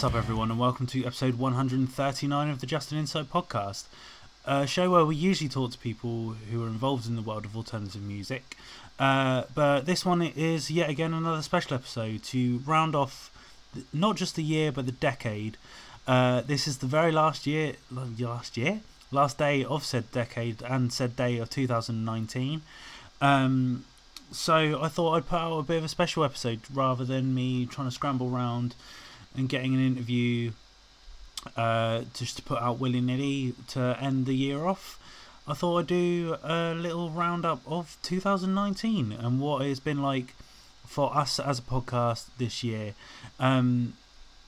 [0.00, 3.84] What's up, everyone, and welcome to episode 139 of the Just an Insight podcast,
[4.46, 7.54] a show where we usually talk to people who are involved in the world of
[7.54, 8.56] alternative music.
[8.98, 13.30] Uh, but this one is yet again another special episode to round off
[13.92, 15.58] not just the year but the decade.
[16.06, 20.94] Uh, this is the very last year, last year, last day of said decade and
[20.94, 22.62] said day of 2019.
[23.20, 23.84] Um,
[24.32, 27.66] so I thought I'd put out a bit of a special episode rather than me
[27.66, 28.74] trying to scramble around
[29.36, 30.52] and getting an interview
[31.56, 34.98] uh, just to put out willy nilly to end the year off.
[35.46, 40.34] I thought I'd do a little roundup of 2019 and what it's been like
[40.86, 42.94] for us as a podcast this year.
[43.38, 43.94] Um,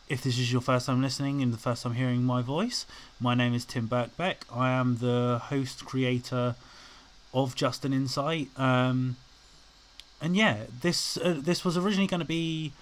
[0.08, 2.84] if this is your first time listening and the first time hearing my voice,
[3.18, 4.36] my name is Tim Birkbeck.
[4.52, 6.56] I am the host creator
[7.32, 8.48] of Just an Insight.
[8.56, 9.16] Um,
[10.20, 12.72] and yeah, this uh, this was originally going to be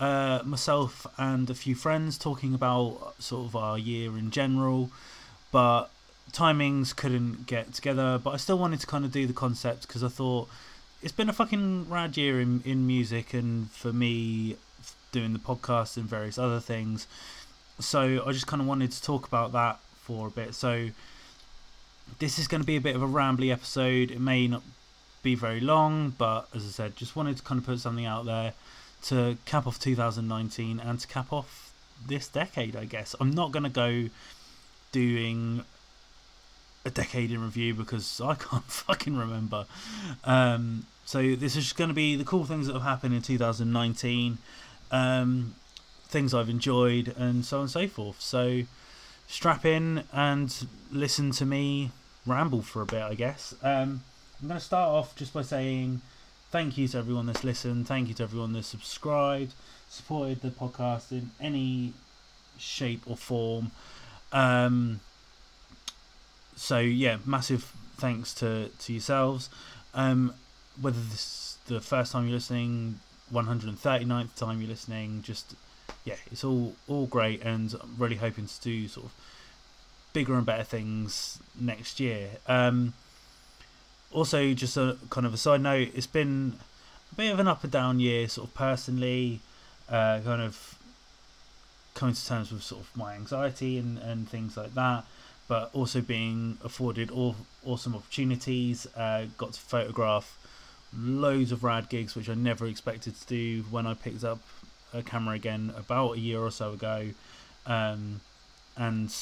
[0.00, 4.90] uh, myself and a few friends talking about sort of our year in general,
[5.52, 5.88] but
[6.32, 8.18] timings couldn't get together.
[8.22, 10.48] But I still wanted to kind of do the concept because I thought
[11.02, 14.56] it's been a fucking rad year in in music, and for me
[15.12, 17.06] doing the podcast and various other things.
[17.78, 20.54] So I just kind of wanted to talk about that for a bit.
[20.54, 20.90] So
[22.18, 24.10] this is going to be a bit of a rambly episode.
[24.10, 24.62] It may not
[25.22, 28.24] be very long, but as I said, just wanted to kind of put something out
[28.24, 28.54] there
[29.04, 31.72] to cap off 2019 and to cap off
[32.06, 33.14] this decade, I guess.
[33.20, 34.08] I'm not going to go
[34.92, 35.64] doing
[36.84, 39.66] a decade in review because I can't fucking remember.
[40.24, 43.22] Um, so this is just going to be the cool things that have happened in
[43.22, 44.38] 2019,
[44.90, 45.54] um,
[46.08, 48.20] things I've enjoyed, and so on and so forth.
[48.20, 48.62] So
[49.26, 51.90] strap in and listen to me
[52.26, 53.54] ramble for a bit, I guess.
[53.62, 54.02] Um,
[54.40, 56.00] I'm going to start off just by saying
[56.50, 57.86] thank you to everyone that's listened.
[57.86, 59.52] Thank you to everyone that's subscribed,
[59.88, 61.92] supported the podcast in any
[62.58, 63.70] shape or form.
[64.32, 65.00] Um,
[66.56, 69.48] so yeah, massive thanks to to yourselves.
[69.94, 70.34] Um,
[70.80, 73.00] whether this is the first time you're listening,
[73.32, 75.54] 139th time you're listening, just
[76.04, 79.12] yeah, it's all all great, and I'm really hoping to do sort of
[80.12, 82.30] bigger and better things next year.
[82.46, 82.94] Um,
[84.12, 86.54] also, just a kind of a side note, it's been
[87.12, 89.40] a bit of an up and down year, sort of personally,
[89.88, 90.78] uh, kind of
[91.94, 95.04] coming to terms with sort of my anxiety and, and things like that,
[95.48, 98.86] but also being afforded all awesome opportunities.
[98.96, 100.38] Uh, got to photograph
[100.96, 104.40] loads of rad gigs, which I never expected to do when I picked up
[104.92, 107.10] a camera again about a year or so ago.
[107.66, 108.20] Um,
[108.76, 109.14] and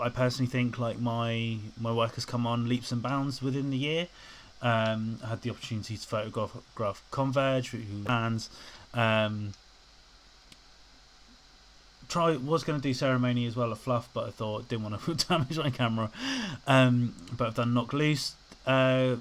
[0.00, 3.76] I personally think like my my work has come on leaps and bounds within the
[3.76, 4.08] year.
[4.62, 7.74] Um, I had the opportunity to photograph Converge,
[8.04, 8.48] bands.
[8.94, 9.52] Um,
[12.08, 15.00] try was going to do ceremony as well a fluff, but I thought didn't want
[15.18, 16.10] to damage my camera.
[16.66, 18.34] Um, but I've done Knocked Loose
[18.66, 19.16] uh,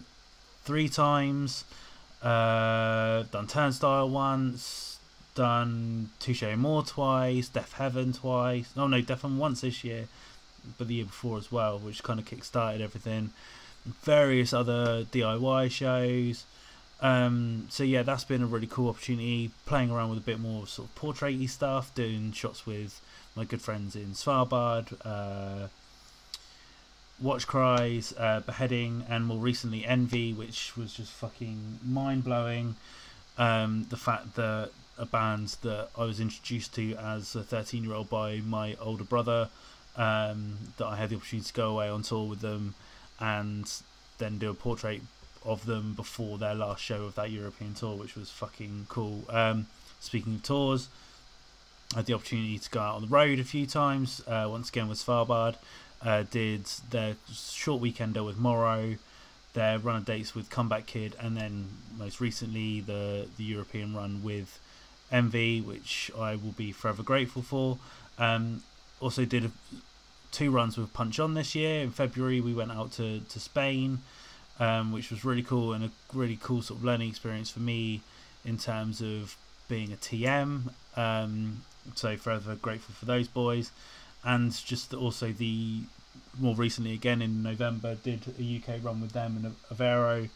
[0.64, 1.66] three times.
[2.22, 5.00] Uh, done Turnstile once.
[5.36, 7.50] Done Touché Amoré twice.
[7.50, 8.72] Deafheaven twice.
[8.78, 10.08] Oh no, Deafheaven once this year
[10.78, 13.32] but the year before as well, which kind of kick-started everything.
[14.04, 16.46] Various other DIY shows.
[17.02, 19.52] Um, so yeah, that's been a really cool opportunity.
[19.66, 23.02] Playing around with a bit more sort of portraity stuff, doing shots with
[23.36, 25.68] my good friends in Svalbard, uh,
[27.22, 32.76] Watch Cries, uh, Beheading, and more recently Envy, which was just fucking mind blowing.
[33.38, 37.94] Um, the fact that a band that I was introduced to as a 13 year
[37.94, 39.50] old by my older brother
[39.98, 42.76] um, that I had the opportunity to go away on tour with them
[43.20, 43.72] and
[44.18, 45.02] then do a portrait
[45.44, 49.24] of them before their last show of that European tour, which was fucking cool.
[49.30, 49.68] Um,
[50.00, 50.90] speaking of tours,
[51.94, 54.22] I had the opportunity to go out on the road a few times.
[54.28, 55.56] Uh, once again with Svalbard,
[56.02, 58.96] uh, did their short weekender with Morrow,
[59.54, 61.68] their run of dates with Comeback Kid, and then
[61.98, 64.60] most recently the the European run with
[65.12, 67.78] Envy, which I will be forever grateful for.
[68.18, 68.64] Um,
[69.06, 69.52] also did
[70.32, 71.84] two runs with Punch On this year.
[71.84, 74.00] In February, we went out to to Spain,
[74.60, 78.02] um, which was really cool and a really cool sort of learning experience for me
[78.44, 79.38] in terms of
[79.68, 80.74] being a TM.
[80.98, 81.62] Um,
[81.94, 83.72] so forever grateful for those boys,
[84.24, 85.82] and just also the
[86.40, 90.30] more recently again in November did a UK run with them in Aveiro,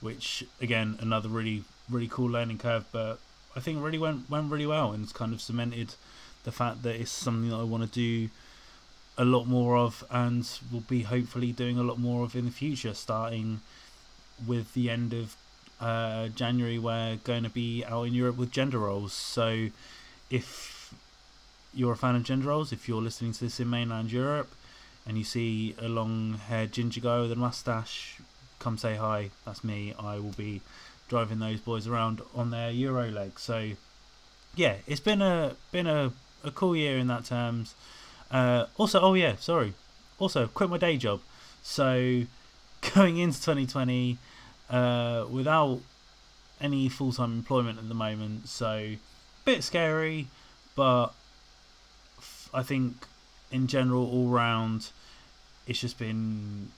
[0.00, 3.20] which again another really really cool learning curve, but
[3.54, 5.94] I think really went went really well and kind of cemented
[6.44, 8.30] the fact that it's something that I want to do
[9.18, 12.50] a lot more of and will be hopefully doing a lot more of in the
[12.50, 13.60] future starting
[14.46, 15.36] with the end of
[15.80, 19.68] uh, January we're going to be out in Europe with gender roles so
[20.30, 20.94] if
[21.72, 24.50] you're a fan of gender roles, if you're listening to this in mainland Europe
[25.06, 28.20] and you see a long haired ginger guy with a mustache,
[28.58, 29.30] come say hi.
[29.44, 29.94] That's me.
[29.98, 30.60] I will be
[31.08, 33.38] driving those boys around on their Euro leg.
[33.38, 33.70] So
[34.54, 36.12] yeah, it's been a been a,
[36.44, 37.74] a cool year in that terms.
[38.30, 39.74] Uh, also, oh yeah, sorry.
[40.18, 41.20] Also, quit my day job.
[41.62, 42.22] So
[42.94, 44.18] going into 2020
[44.68, 45.80] uh, without
[46.60, 48.48] any full time employment at the moment.
[48.48, 48.94] So
[49.44, 50.28] bit scary,
[50.74, 51.08] but
[52.52, 53.06] I think
[53.50, 54.90] in general, all round,
[55.66, 56.70] it's just been,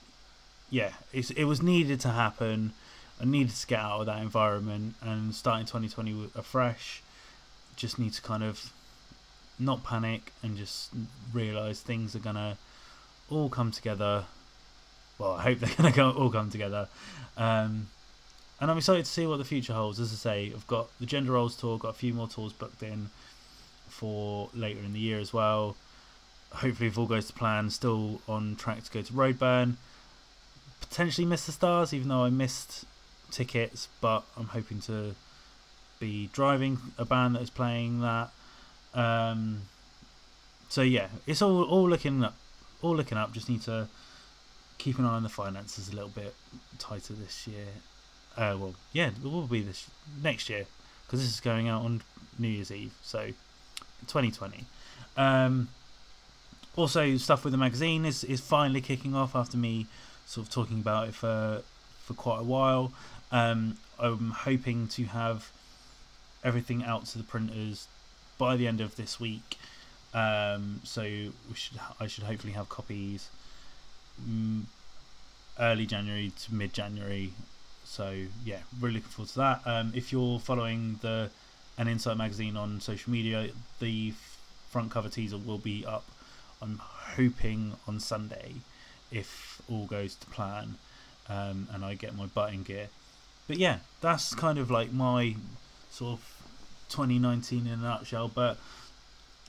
[0.69, 2.73] yeah, it was needed to happen.
[3.21, 7.03] I needed to get out of that environment and starting 2020 afresh.
[7.75, 8.71] Just need to kind of
[9.59, 10.91] not panic and just
[11.31, 12.57] realize things are gonna
[13.29, 14.25] all come together.
[15.17, 16.87] Well, I hope they're gonna go, all come together.
[17.37, 17.87] Um,
[18.59, 19.99] and I'm excited to see what the future holds.
[19.99, 22.83] As I say, I've got the Gender Roles tour, got a few more tours booked
[22.83, 23.09] in
[23.89, 25.75] for later in the year as well
[26.53, 29.75] hopefully, if all goes to plan, still on track to go to Roadburn.
[30.81, 32.85] Potentially miss the stars, even though I missed
[33.31, 35.15] tickets, but I'm hoping to
[35.99, 38.29] be driving a band that is playing that.
[38.93, 39.63] Um,
[40.69, 42.35] so yeah, it's all all looking up,
[42.81, 43.33] all looking up.
[43.33, 43.87] Just need to
[44.77, 46.33] keep an eye on the finances a little bit
[46.79, 47.67] tighter this year.
[48.35, 49.89] Uh, well, yeah, it will be this
[50.21, 50.65] next year
[51.05, 52.01] because this is going out on
[52.39, 53.27] New Year's Eve, so
[54.07, 54.65] 2020.
[55.15, 55.69] Um,
[56.75, 59.85] also stuff with the magazine is, is finally kicking off after me
[60.25, 61.61] sort of talking about it for
[62.03, 62.91] for quite a while.
[63.31, 65.51] Um, I'm hoping to have
[66.43, 67.87] everything out to the printers
[68.43, 69.57] by the end of this week.
[70.13, 73.29] Um, so we should I should hopefully have copies
[74.21, 74.63] mm,
[75.59, 77.33] early January to mid January.
[77.85, 79.61] So yeah, really looking forward to that.
[79.65, 81.29] Um, if you're following the
[81.77, 83.49] an Insight magazine on social media,
[83.79, 84.13] the
[84.69, 86.05] front cover teaser will be up
[86.63, 88.53] I'm hoping on Sunday,
[89.11, 90.75] if all goes to plan,
[91.27, 92.87] um, and I get my butt in gear.
[93.47, 95.35] But yeah, that's kind of like my
[95.91, 96.42] sort of
[96.93, 98.29] 2019 in a nutshell.
[98.33, 98.57] But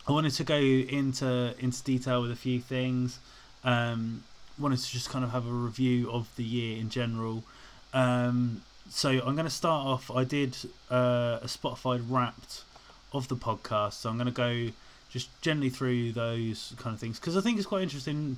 [0.08, 3.18] I wanted to go into into detail with a few things.
[3.62, 4.24] Um,
[4.58, 7.44] wanted to just kind of have a review of the year in general.
[7.92, 10.10] Um, so I'm going to start off.
[10.10, 10.56] I did
[10.90, 12.62] uh, a Spotify Wrapped
[13.12, 14.72] of the podcast, so I'm going to go
[15.10, 18.36] just generally through those kind of things because I think it's quite interesting,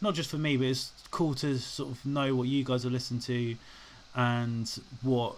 [0.00, 2.92] not just for me, but it's cool to sort of know what you guys have
[2.92, 3.56] listened to
[4.14, 5.36] and what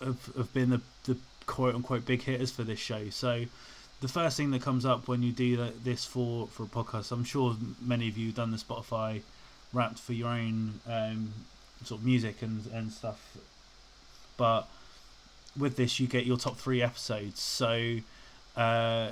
[0.00, 3.08] have, have been the, the quote unquote big hitters for this show.
[3.10, 3.44] So
[4.00, 7.24] the first thing that comes up when you do this for for a podcast, I'm
[7.24, 9.22] sure many of you done the Spotify
[9.72, 11.32] wrapped for your own um,
[11.84, 13.36] sort of music and and stuff,
[14.36, 14.68] but
[15.58, 17.40] with this you get your top three episodes.
[17.40, 17.98] So
[18.56, 19.10] uh,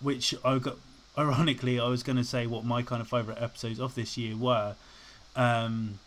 [0.00, 0.76] which I got.
[1.16, 4.36] Ironically, I was going to say what my kind of favorite episodes of this year
[4.36, 4.74] were,
[5.36, 6.00] um,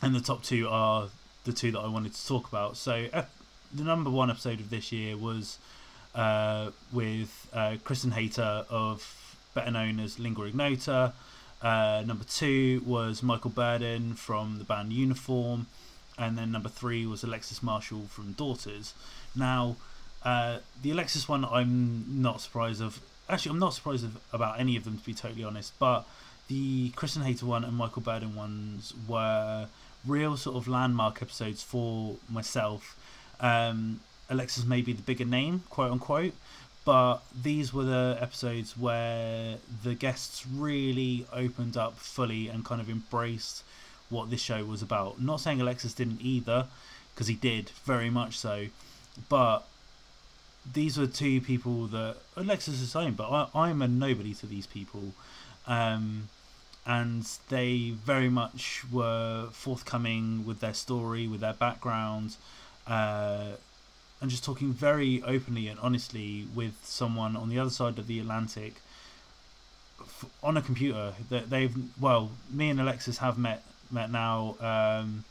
[0.00, 1.08] and the top two are
[1.44, 2.78] the two that I wanted to talk about.
[2.78, 3.30] So, ep-
[3.72, 5.58] the number one episode of this year was
[6.14, 11.12] uh, with uh, Kristen Hayter of better known as Lingua Ignota.
[11.62, 15.66] Uh, number two was Michael Berdan from the band Uniform,
[16.18, 18.94] and then number three was Alexis Marshall from Daughters.
[19.34, 19.76] Now,
[20.22, 24.84] uh, the Alexis one, I'm not surprised of actually, I'm not surprised about any of
[24.84, 25.78] them to be totally honest.
[25.78, 26.06] But
[26.48, 29.68] the Kristen Hayter one and Michael Berdan ones were
[30.06, 32.96] real sort of landmark episodes for myself.
[33.40, 36.34] Um, Alexis may be the bigger name, quote unquote,
[36.84, 42.88] but these were the episodes where the guests really opened up fully and kind of
[42.88, 43.64] embraced
[44.08, 45.20] what this show was about.
[45.20, 46.66] Not saying Alexis didn't either,
[47.14, 48.66] because he did very much so,
[49.28, 49.66] but
[50.70, 54.66] these were two people that Alexis is saying, but I, I'm a nobody to these
[54.66, 55.12] people.
[55.66, 56.28] Um,
[56.86, 62.36] and they very much were forthcoming with their story, with their background,
[62.86, 63.52] uh,
[64.20, 68.20] and just talking very openly and honestly with someone on the other side of the
[68.20, 68.74] Atlantic
[70.42, 71.14] on a computer.
[71.30, 74.56] That they've well, me and Alexis have met met now.
[74.60, 75.24] Um,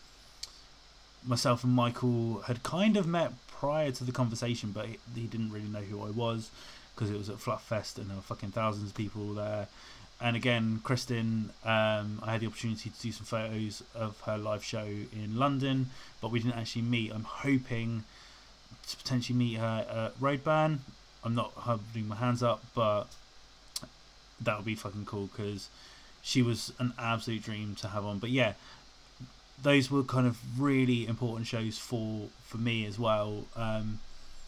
[1.26, 5.52] myself and Michael had kind of met prior to the conversation, but he, he didn't
[5.52, 6.50] really know who I was
[6.96, 9.68] because it was at Fluff Fest and there were fucking thousands of people there.
[10.22, 14.64] And again, Kristen, um, I had the opportunity to do some photos of her live
[14.64, 17.14] show in London, but we didn't actually meet.
[17.14, 18.04] I'm hoping
[18.90, 20.80] to potentially meet her at Roadburn.
[21.24, 23.06] I'm not holding my hands up, but
[24.42, 25.70] that would be fucking cool because
[26.22, 28.20] she was an absolute dream to have on.
[28.20, 28.54] But yeah,
[29.62, 33.46] those were kind of really important shows for for me as well.
[33.56, 34.00] Um,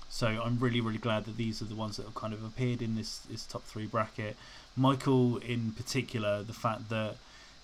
[0.09, 2.81] So I'm really, really glad that these are the ones that have kind of appeared
[2.81, 4.35] in this, this top three bracket.
[4.75, 7.15] Michael, in particular, the fact that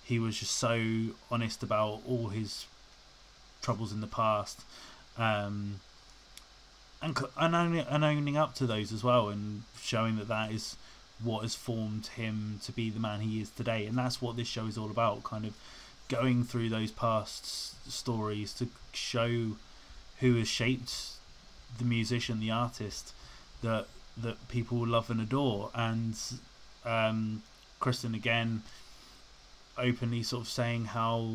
[0.04, 0.80] he was just so
[1.30, 2.66] honest about all his
[3.62, 4.60] troubles in the past,
[5.16, 5.80] um,
[7.02, 10.76] and and owning, and owning up to those as well, and showing that that is
[11.22, 14.48] what has formed him to be the man he is today, and that's what this
[14.48, 15.24] show is all about.
[15.24, 15.54] Kind of
[16.08, 19.56] going through those past stories to show
[20.20, 21.12] who has shaped
[21.78, 23.12] the musician, the artist
[23.62, 23.86] that
[24.16, 25.70] that people love and adore.
[25.74, 26.16] And
[26.88, 27.42] um,
[27.80, 28.62] Kristen again
[29.76, 31.30] openly sort of saying how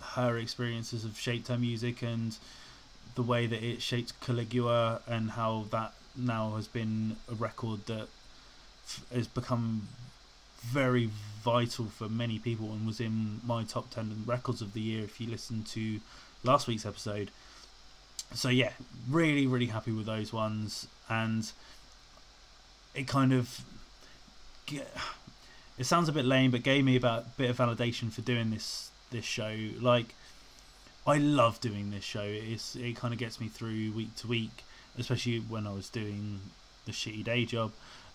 [0.00, 2.36] her experiences have shaped her music and
[3.14, 8.08] the way that it shaped Caligula and how that now has been a record that
[8.86, 9.88] f- has become
[10.60, 11.10] very
[11.42, 15.20] vital for many people and was in my top 10 records of the year if
[15.20, 16.00] you listen to
[16.44, 17.30] last week's episode.
[18.34, 18.72] So yeah,
[19.08, 21.50] really, really happy with those ones, and
[22.94, 23.60] it kind of
[24.68, 28.50] it sounds a bit lame, but gave me about a bit of validation for doing
[28.50, 29.54] this this show.
[29.80, 30.14] Like,
[31.06, 32.24] I love doing this show.
[32.24, 34.64] It's it kind of gets me through week to week,
[34.98, 36.40] especially when I was doing
[36.86, 37.72] the shitty day job.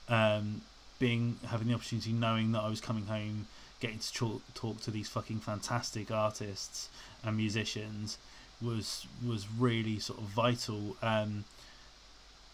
[0.07, 0.61] Um,
[0.99, 3.47] being having the opportunity, knowing that I was coming home,
[3.79, 6.89] getting to talk, talk to these fucking fantastic artists
[7.23, 8.17] and musicians
[8.61, 10.95] was was really sort of vital.
[11.01, 11.45] Um,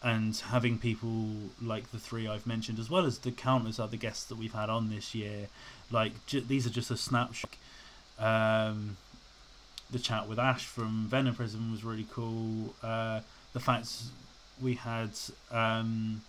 [0.04, 1.32] and having people
[1.62, 4.70] like the three I've mentioned, as well as the countless other guests that we've had
[4.70, 5.48] on this year,
[5.92, 7.52] like these are just a snapshot.
[8.18, 8.98] Um,
[9.92, 12.74] the chat with Ash from Venom Prison was really cool.
[12.82, 13.22] Uh,
[13.54, 13.90] the fact
[14.62, 15.12] we had
[15.52, 16.22] um,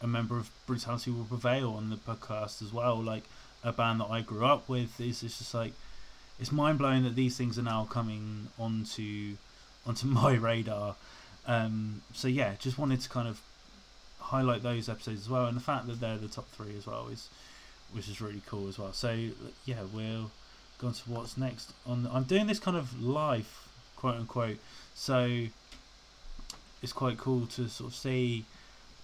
[0.00, 3.24] a member of Brutality Will Prevail on the podcast as well, like
[3.64, 5.72] a band that I grew up with, is just like
[6.38, 9.36] it's mind blowing that these things are now coming onto
[9.86, 10.96] onto my radar.
[11.50, 13.40] Um, so yeah, just wanted to kind of
[14.20, 17.08] highlight those episodes as well, and the fact that they're the top three as well
[17.08, 17.28] is
[17.92, 18.92] which is really cool as well.
[18.92, 19.30] So
[19.64, 20.30] yeah, we'll
[20.78, 21.72] go on to what's next.
[21.84, 23.48] On I'm doing this kind of live,
[23.96, 24.58] quote unquote.
[24.94, 25.46] So
[26.82, 28.44] it's quite cool to sort of see,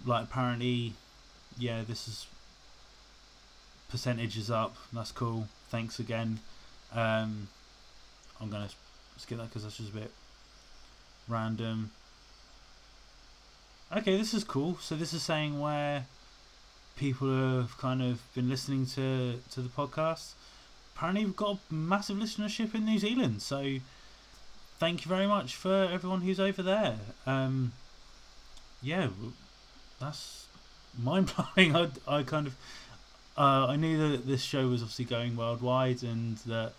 [0.04, 0.92] like apparently,
[1.58, 2.26] yeah, this is
[3.88, 4.76] percentages up.
[4.92, 5.48] That's cool.
[5.68, 6.38] Thanks again.
[6.94, 7.48] Um,
[8.40, 8.70] I'm gonna
[9.16, 10.12] skip that because that's just a bit
[11.28, 11.90] random.
[13.94, 14.78] Okay, this is cool.
[14.80, 16.06] So this is saying where
[16.96, 17.28] people
[17.60, 20.32] have kind of been listening to to the podcast.
[20.94, 23.42] Apparently, we've got a massive listenership in New Zealand.
[23.42, 23.76] So
[24.80, 26.96] thank you very much for everyone who's over there.
[27.26, 27.72] Um,
[28.82, 29.08] yeah,
[30.00, 30.46] that's
[30.98, 31.76] mind blowing.
[32.08, 32.56] I I kind of
[33.38, 36.72] uh, I knew that this show was obviously going worldwide, and that,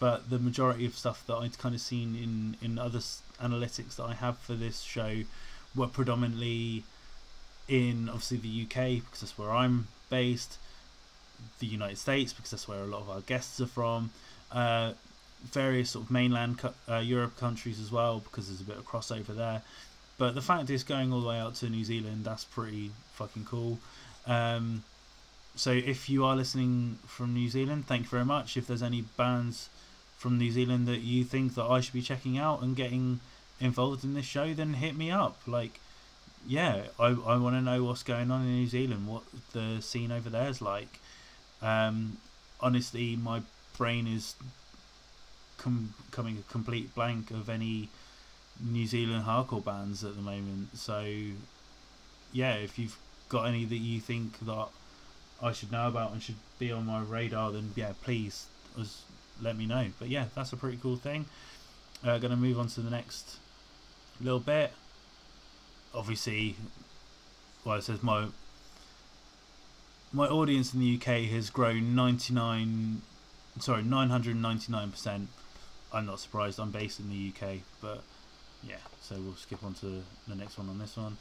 [0.00, 2.98] but the majority of stuff that I'd kind of seen in in other
[3.40, 5.22] analytics that I have for this show
[5.74, 6.84] were predominantly
[7.68, 10.58] in obviously the UK because that's where I'm based,
[11.60, 14.10] the United States because that's where a lot of our guests are from,
[14.50, 14.92] uh,
[15.44, 19.34] various sort of mainland uh, Europe countries as well because there's a bit of crossover
[19.34, 19.62] there.
[20.18, 23.46] But the fact is, going all the way out to New Zealand, that's pretty fucking
[23.46, 23.78] cool.
[24.26, 24.84] Um,
[25.56, 28.56] so if you are listening from New Zealand, thank you very much.
[28.56, 29.70] If there's any bands
[30.18, 33.20] from New Zealand that you think that I should be checking out and getting
[33.60, 35.38] involved in this show, then hit me up.
[35.46, 35.80] Like,
[36.46, 40.10] yeah, I I want to know what's going on in New Zealand, what the scene
[40.10, 40.98] over there is like.
[41.62, 42.18] Um,
[42.60, 43.42] honestly, my
[43.76, 44.34] brain is
[45.58, 47.88] com- coming a complete blank of any
[48.62, 50.76] New Zealand hardcore bands at the moment.
[50.76, 51.06] So,
[52.32, 52.96] yeah, if you've
[53.28, 54.68] got any that you think that
[55.42, 58.46] I should know about and should be on my radar, then yeah, please
[59.40, 59.86] let me know.
[59.98, 61.26] But yeah, that's a pretty cool thing.
[62.04, 63.38] Uh, going to move on to the next
[64.20, 64.72] little bit.
[65.94, 66.56] Obviously,
[67.64, 68.26] well, it says my
[70.12, 73.02] my audience in the UK has grown 99,
[73.60, 75.28] sorry, 999 percent.
[75.92, 76.58] I'm not surprised.
[76.58, 78.02] I'm based in the UK, but
[78.62, 78.76] yeah.
[79.00, 81.16] So we'll skip on to the next one on this one.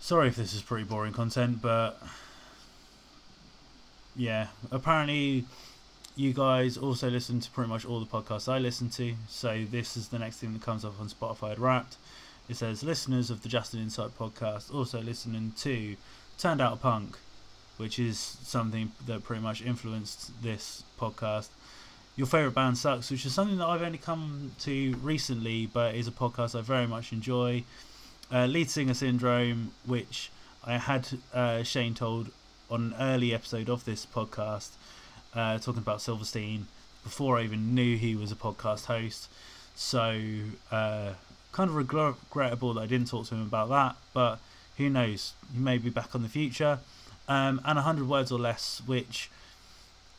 [0.00, 2.00] Sorry if this is pretty boring content, but
[4.14, 5.44] yeah, apparently
[6.18, 9.14] you guys also listen to pretty much all the podcasts I listen to.
[9.28, 11.96] So this is the next thing that comes up on Spotify Wrapped.
[12.48, 15.94] It says listeners of the Just an Insight podcast also listening to
[16.36, 17.16] Turned Out Punk,
[17.76, 21.50] which is something that pretty much influenced this podcast.
[22.16, 26.08] Your favorite band sucks, which is something that I've only come to recently, but is
[26.08, 27.62] a podcast I very much enjoy.
[28.32, 30.32] Uh, Lead Singer Syndrome, which
[30.64, 32.32] I had uh, Shane Told
[32.68, 34.70] on an early episode of this podcast,
[35.34, 36.66] uh, talking about Silverstein
[37.04, 39.28] before I even knew he was a podcast host.
[39.74, 40.20] So,
[40.70, 41.12] uh,
[41.52, 44.38] kind of regrettable that I didn't talk to him about that, but
[44.76, 45.34] who knows?
[45.52, 46.78] He may be back on the future.
[47.28, 49.30] Um, and 100 words or less, which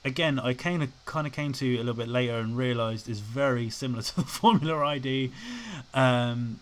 [0.05, 3.19] again I kind of kind of came to a little bit later and realised is
[3.19, 5.31] very similar to the Formula ID.
[5.93, 6.59] Um,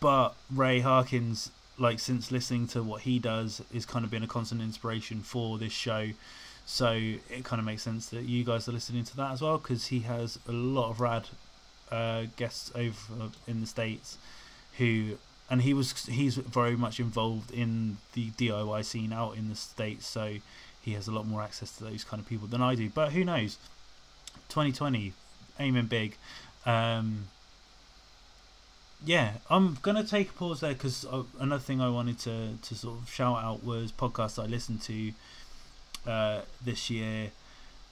[0.00, 4.28] but Ray Harkins, like since listening to what he does, is kind of been a
[4.28, 6.10] constant inspiration for this show.
[6.70, 9.56] So it kind of makes sense that you guys are listening to that as well
[9.56, 11.26] because he has a lot of rad
[11.90, 14.18] uh, guests over in the states
[14.76, 15.16] who
[15.48, 20.06] and he was he's very much involved in the DIY scene out in the states
[20.06, 20.34] so
[20.82, 22.90] he has a lot more access to those kind of people than I do.
[22.90, 23.56] But who knows?
[24.50, 25.14] 2020
[25.58, 26.18] aiming big.
[26.66, 27.28] Um,
[29.02, 32.74] yeah I'm gonna take a pause there because uh, another thing I wanted to, to
[32.74, 35.12] sort of shout out was podcasts I listened to
[36.08, 37.30] uh, this year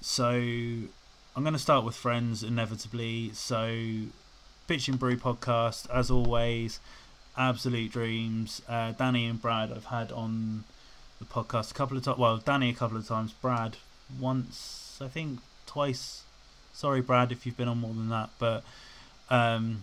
[0.01, 3.31] so I'm going to start with friends inevitably.
[3.33, 3.67] So,
[4.69, 6.81] Bitch and Brew podcast, as always,
[7.37, 8.63] absolute dreams.
[8.69, 10.65] Uh, Danny and Brad I've had on
[11.19, 12.19] the podcast a couple of times.
[12.19, 13.77] Well, Danny a couple of times, Brad
[14.21, 16.23] once, I think twice.
[16.73, 18.63] Sorry, Brad, if you've been on more than that, but
[19.31, 19.83] um,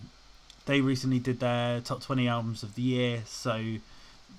[0.66, 3.76] they recently did their top 20 albums of the year, so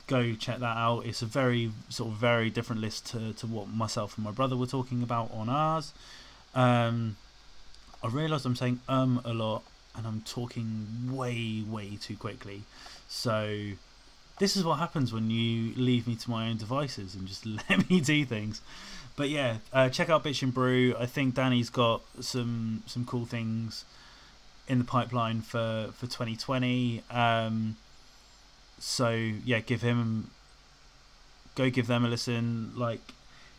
[0.07, 1.05] go check that out.
[1.05, 4.55] It's a very sort of very different list to, to what myself and my brother
[4.55, 5.93] were talking about on ours.
[6.53, 7.17] Um,
[8.03, 9.63] I realise I'm saying um a lot
[9.95, 12.63] and I'm talking way, way too quickly.
[13.07, 13.71] So
[14.39, 17.89] this is what happens when you leave me to my own devices and just let
[17.89, 18.61] me do things.
[19.15, 20.93] But yeah, uh, check out Bitch and Brew.
[20.99, 23.85] I think Danny's got some some cool things
[24.67, 27.01] in the pipeline for for 2020.
[27.09, 27.77] Um,
[28.79, 30.29] so yeah, give him
[31.55, 32.71] go give them a listen.
[32.75, 33.01] Like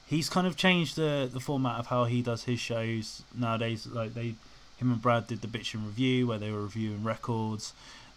[0.07, 3.87] he's kind of changed the the format of how he does his shows nowadays.
[3.87, 4.35] Like they,
[4.77, 7.73] him and Brad did the bitch and review where they were reviewing records,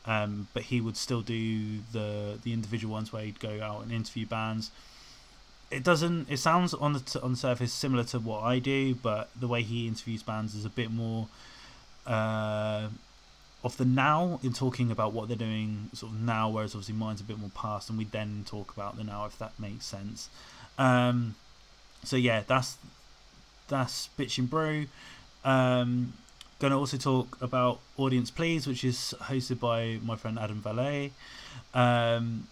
[0.06, 3.92] um, but he would still do the the individual ones where he'd go out and
[3.92, 4.72] interview bands.
[5.72, 6.30] It doesn't.
[6.30, 9.62] It sounds on the on the surface similar to what I do, but the way
[9.62, 11.28] he interviews bands is a bit more.
[12.08, 12.88] Uh,
[13.64, 17.20] of the now in talking about what they're doing sort of now whereas obviously mine's
[17.20, 20.30] a bit more past and we then talk about the now if that makes sense
[20.80, 21.36] um,
[22.04, 22.78] so yeah, that's
[23.68, 24.88] that's Bitch and Brew.
[25.44, 26.14] Um,
[26.60, 31.12] going to also talk about Audience Please, which is hosted by my friend Adam Valet.
[31.74, 32.48] Um,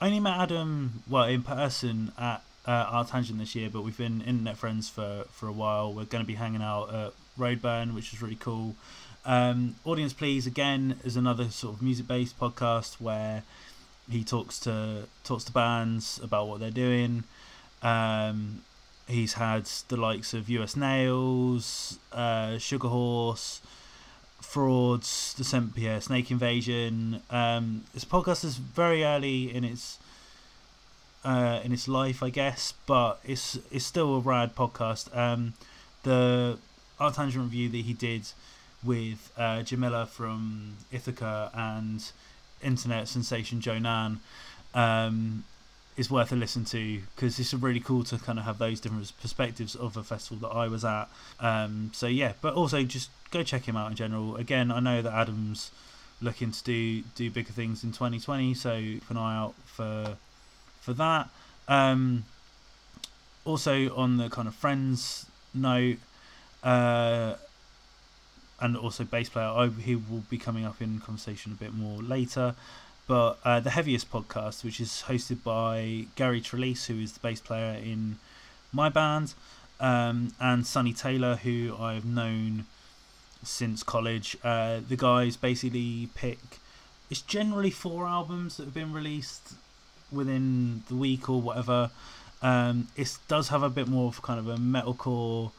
[0.00, 4.20] I only met Adam well in person at uh, ArcTanGent this year, but we've been
[4.20, 5.92] internet friends for for a while.
[5.92, 8.74] We're going to be hanging out at Roadburn, which is really cool.
[9.28, 13.42] Um, Audience Please again is another sort of music based podcast where
[14.10, 17.24] he talks to talks to bands about what they're doing.
[17.82, 18.62] Um,
[19.06, 23.62] He's had the likes of US Nails, uh, Sugar Horse,
[24.40, 25.74] Frauds, the St.
[25.74, 27.22] Pierre Snake Invasion.
[27.30, 29.98] Um, this podcast is very early in its
[31.24, 35.14] uh, in its life, I guess, but it's it's still a rad podcast.
[35.16, 35.54] Um,
[36.02, 36.58] the
[37.00, 38.28] ArcTanGent review that he did
[38.84, 42.04] with uh, Djamila from Ithaca and
[42.62, 44.18] internet sensation Jonan
[44.74, 45.44] um,
[45.96, 49.12] is worth a listen to because it's really cool to kind of have those different
[49.20, 51.08] perspectives of a festival that I was at.
[51.40, 54.36] Um, so yeah, but also just go check him out in general.
[54.36, 55.70] Again, I know that Adam's
[56.20, 60.16] looking to do do bigger things in 2020, so keep an eye out for
[60.80, 61.30] for that.
[61.66, 62.24] Um,
[63.44, 65.98] also on the kind of friends note,
[66.62, 67.34] uh,
[68.60, 72.02] and also bass player, I, he will be coming up in conversation a bit more
[72.02, 72.54] later
[73.08, 77.40] but uh, the heaviest podcast, which is hosted by Gary Trelease, who is the bass
[77.40, 78.18] player in
[78.70, 79.32] my band,
[79.80, 82.66] um, and Sonny Taylor, who I've known
[83.42, 84.36] since college.
[84.44, 86.38] Uh, the guys basically pick.
[87.10, 89.54] It's generally four albums that have been released
[90.12, 91.90] within the week or whatever.
[92.42, 95.52] Um, it does have a bit more of kind of a metalcore.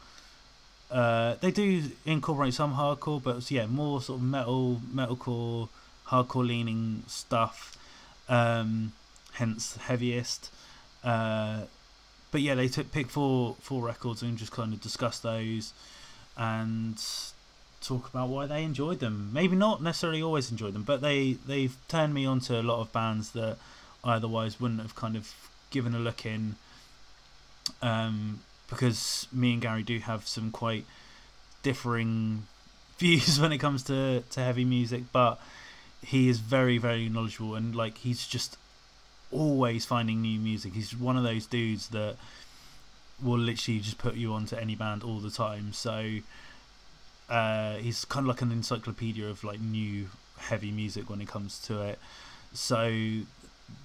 [0.91, 5.69] Uh, they do incorporate some hardcore, but yeah, more sort of metal, metalcore
[6.07, 7.77] hardcore leaning stuff,
[8.27, 8.91] um,
[9.33, 10.51] hence heaviest.
[11.03, 11.61] Uh,
[12.31, 15.73] but yeah, they took pick four four records and just kind of discuss those
[16.37, 17.01] and
[17.81, 19.29] talk about why they enjoyed them.
[19.33, 22.91] Maybe not necessarily always enjoyed them, but they they've turned me onto a lot of
[22.91, 23.57] bands that
[24.03, 25.33] I otherwise wouldn't have kind of
[25.69, 26.55] given a look in.
[27.81, 30.85] Um, because me and Gary do have some quite
[31.63, 32.43] differing
[32.97, 35.39] views when it comes to, to heavy music, but
[36.01, 38.57] he is very very knowledgeable and like he's just
[39.31, 40.73] always finding new music.
[40.73, 42.15] He's one of those dudes that
[43.21, 45.73] will literally just put you onto any band all the time.
[45.73, 46.19] So
[47.29, 51.59] uh, he's kind of like an encyclopedia of like new heavy music when it comes
[51.59, 51.99] to it.
[52.53, 52.89] So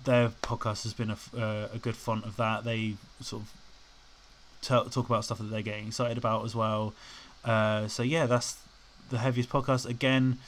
[0.04, 2.64] their podcast has been a, uh, a good font of that.
[2.64, 3.52] They sort of
[4.64, 6.94] t- talk about stuff that they're getting excited about as well.
[7.44, 8.56] Uh, so yeah, that's
[9.10, 9.86] the heaviest podcast.
[9.86, 10.38] Again,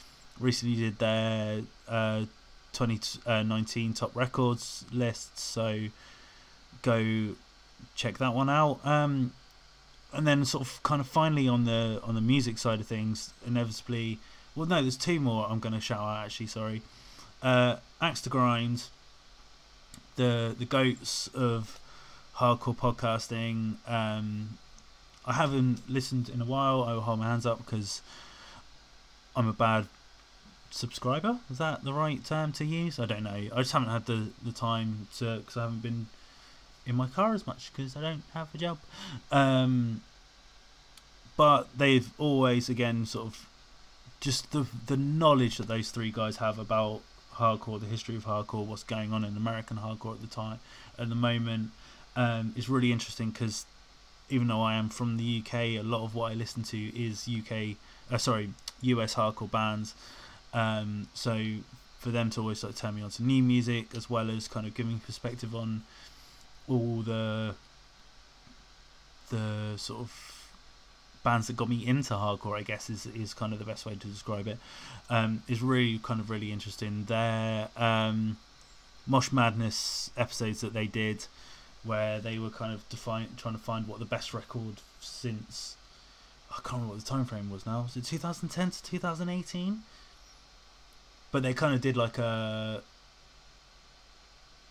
[0.41, 2.25] recently did their uh,
[2.73, 5.39] 2019 uh, top records list.
[5.39, 5.87] So
[6.83, 7.35] go
[7.95, 8.85] check that one out.
[8.85, 9.33] Um,
[10.13, 13.33] and then sort of kind of finally on the on the music side of things,
[13.47, 14.19] inevitably.
[14.55, 16.25] Well, no, there's two more I'm going to shout out.
[16.25, 16.83] Actually, sorry.
[17.43, 18.85] Uh, Axe to Grind,
[20.17, 21.79] the the goats of
[22.37, 23.77] hardcore podcasting.
[23.89, 24.59] Um,
[25.25, 26.85] I haven't listened in a while.
[26.85, 28.03] I will hold my hands up because
[29.35, 29.87] I'm a bad
[30.71, 31.39] subscriber.
[31.51, 32.99] Is that the right term to use?
[32.99, 33.31] I don't know.
[33.31, 36.07] I just haven't had the the time to because I haven't been
[36.87, 38.79] in my car as much because I don't have a job.
[39.33, 40.03] Um,
[41.37, 43.49] but they've always, again, sort of
[44.21, 47.01] just the the knowledge that those three guys have about
[47.35, 50.59] hardcore, the history of hardcore, what's going on in American hardcore at the time,
[50.99, 51.71] at the moment,
[52.17, 53.67] um, is really interesting because
[54.29, 57.29] even though I am from the UK, a lot of what I listen to is
[57.29, 57.77] UK,
[58.11, 58.51] uh, sorry,
[58.83, 59.95] US hardcore bands.
[60.53, 61.39] Um, so
[61.99, 64.67] for them to always like turn me on to new music as well as kind
[64.67, 65.83] of giving perspective on
[66.69, 67.55] all the
[69.31, 70.37] the sort of
[71.25, 73.95] bands that got me into hardcore, I guess is is kind of the best way
[73.95, 74.59] to describe it.
[75.11, 77.05] Um, is really kind of really interesting.
[77.05, 78.39] Their um,
[79.07, 81.27] Mosh Madness episodes that they did,
[81.87, 85.77] where they were kind of define, trying to find what the best record since
[86.51, 87.83] I can't remember what the time frame was now.
[87.83, 89.83] Was it 2010 to 2018?
[91.33, 92.83] But they kind of did like a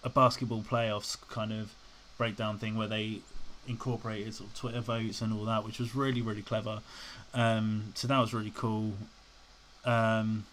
[0.03, 1.73] a basketball playoffs kind of
[2.17, 3.21] breakdown thing where they
[3.67, 6.79] incorporated sort of Twitter votes and all that, which was really really clever.
[7.33, 8.93] Um, so that was really cool.
[9.83, 10.45] Um,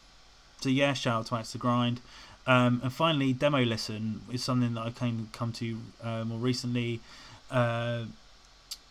[0.60, 2.00] so yeah, shout out to Axe to Grind.
[2.46, 7.00] Um, and finally, demo listen is something that I came come to uh, more recently.
[7.50, 8.04] Uh,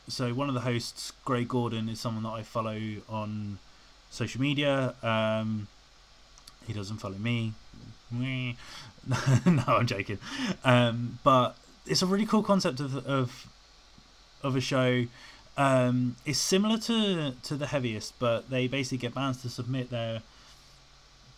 [0.07, 3.59] so one of the hosts, Gray Gordon, is someone that I follow on
[4.09, 4.93] social media.
[5.03, 5.67] Um,
[6.65, 7.53] he doesn't follow me.
[8.11, 8.55] no,
[9.67, 10.19] I'm joking.
[10.63, 13.47] Um, but it's a really cool concept of of
[14.43, 15.05] of a show.
[15.57, 20.21] Um, it's similar to to the heaviest, but they basically get bands to submit their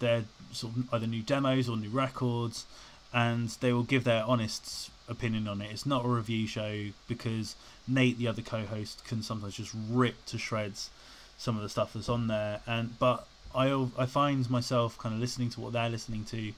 [0.03, 2.65] their sort of either new demos or new records,
[3.13, 5.71] and they will give their honest opinion on it.
[5.71, 7.55] It's not a review show because
[7.87, 10.89] Nate, the other co-host, can sometimes just rip to shreds
[11.37, 12.61] some of the stuff that's on there.
[12.67, 16.53] And but I I find myself kind of listening to what they're listening to,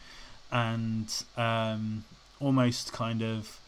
[0.52, 2.04] and um,
[2.40, 3.60] almost kind of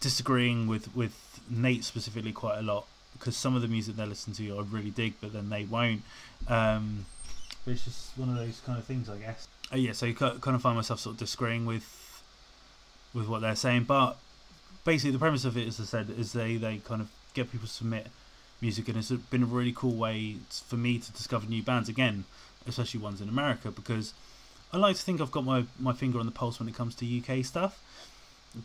[0.00, 2.86] disagreeing with with Nate specifically quite a lot
[3.18, 6.02] because some of the music they listen to I really dig, but then they won't.
[6.48, 7.06] Um,
[7.64, 9.48] but it's just one of those kind of things, I guess.
[9.72, 11.98] Uh, yeah, so you kind of find myself sort of disagreeing with
[13.14, 14.16] with what they're saying, but
[14.84, 17.66] basically the premise of it, as I said, is they they kind of get people
[17.66, 18.08] to submit
[18.60, 22.24] music, and it's been a really cool way for me to discover new bands again,
[22.66, 24.14] especially ones in America, because
[24.72, 26.94] I like to think I've got my my finger on the pulse when it comes
[26.96, 27.80] to UK stuff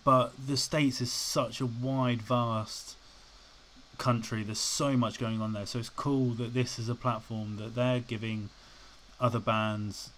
[0.03, 2.95] but the states is such a wide, vast
[3.97, 4.43] country.
[4.43, 7.75] There's so much going on there, so it's cool that this is a platform that
[7.75, 8.49] they're giving
[9.19, 10.11] other bands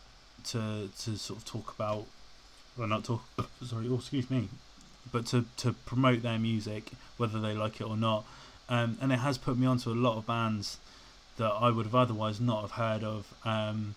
[0.46, 2.06] to to sort of talk about.
[2.78, 3.24] Well, not talk.
[3.66, 4.50] Sorry, oh, excuse me,
[5.12, 8.26] but to to promote their music, whether they like it or not.
[8.68, 10.78] Um, and it has put me onto a lot of bands
[11.38, 13.34] that I would have otherwise not have heard of.
[13.44, 13.96] Um,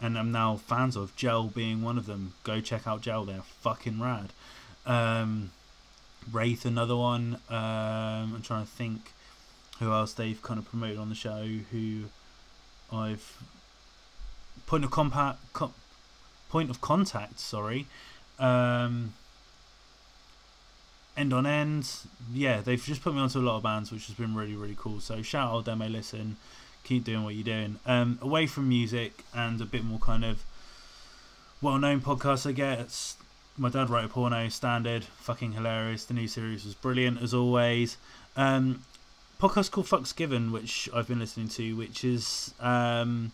[0.00, 2.34] and I'm now fans of Gel being one of them.
[2.44, 4.32] Go check out Gel; they're fucking rad.
[4.84, 5.52] Um,
[6.30, 7.38] Wraith, another one.
[7.48, 9.12] Um, I'm trying to think
[9.78, 11.46] who else they've kind of promoted on the show.
[11.70, 12.04] Who
[12.92, 13.38] I've
[14.66, 15.72] point of compact, co-
[16.48, 17.38] point of contact.
[17.38, 17.86] Sorry.
[18.38, 19.14] Um,
[21.16, 21.90] end on end.
[22.32, 24.76] Yeah, they've just put me onto a lot of bands, which has been really really
[24.78, 25.00] cool.
[25.00, 26.36] So shout out demo listen.
[26.84, 27.80] Keep doing what you're doing.
[27.84, 30.44] Um, away from music and a bit more kind of
[31.60, 33.16] well-known podcasts, I guess
[33.58, 37.96] my dad wrote a porno standard fucking hilarious the new series was brilliant as always
[38.36, 38.82] um
[39.40, 43.32] podcast called fucks given which i've been listening to which is um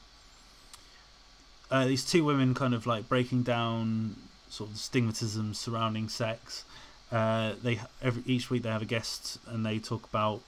[1.73, 4.15] uh, these two women kind of like breaking down
[4.49, 6.65] sort of stigmatism surrounding sex
[7.11, 10.41] uh, they every each week they have a guest and they talk about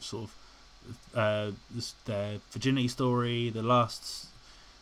[0.00, 0.34] sort of
[1.14, 4.28] uh, this, their virginity story the last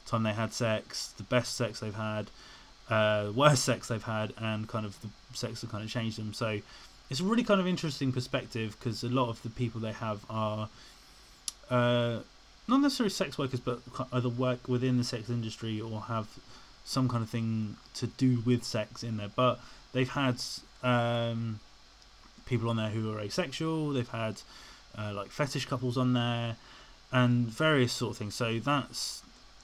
[0.06, 2.30] time they had sex the best sex they've had
[2.88, 6.32] uh, worst sex they've had and kind of the sex that kind of changed them.
[6.32, 6.60] So
[7.10, 10.24] it's a really kind of interesting perspective because a lot of the people they have
[10.30, 10.68] are
[11.70, 12.20] uh,
[12.68, 13.80] not necessarily sex workers, but
[14.12, 16.26] either work within the sex industry or have
[16.84, 19.30] some kind of thing to do with sex in there.
[19.34, 19.60] But
[19.92, 20.42] they've had
[20.82, 21.60] um,
[22.46, 23.90] people on there who are asexual.
[23.90, 24.40] They've had
[24.96, 26.56] uh, like fetish couples on there,
[27.12, 28.34] and various sort of things.
[28.34, 29.22] So that's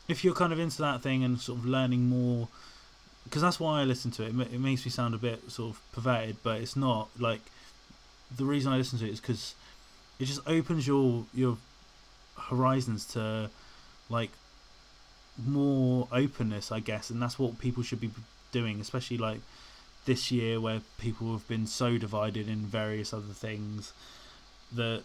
[0.08, 2.48] if you're kind of into that thing and sort of learning more,
[3.24, 4.28] because that's why I listen to it.
[4.28, 7.08] It makes me sound a bit sort of perverted, but it's not.
[7.18, 7.40] Like
[8.36, 9.54] the reason I listen to it is because
[10.18, 11.56] it just opens your your
[12.36, 13.50] horizons to
[14.08, 14.30] like
[15.46, 18.10] more openness, I guess, and that's what people should be
[18.52, 19.40] doing, especially like
[20.04, 23.92] this year where people have been so divided in various other things
[24.72, 25.02] that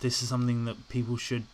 [0.00, 1.44] this is something that people should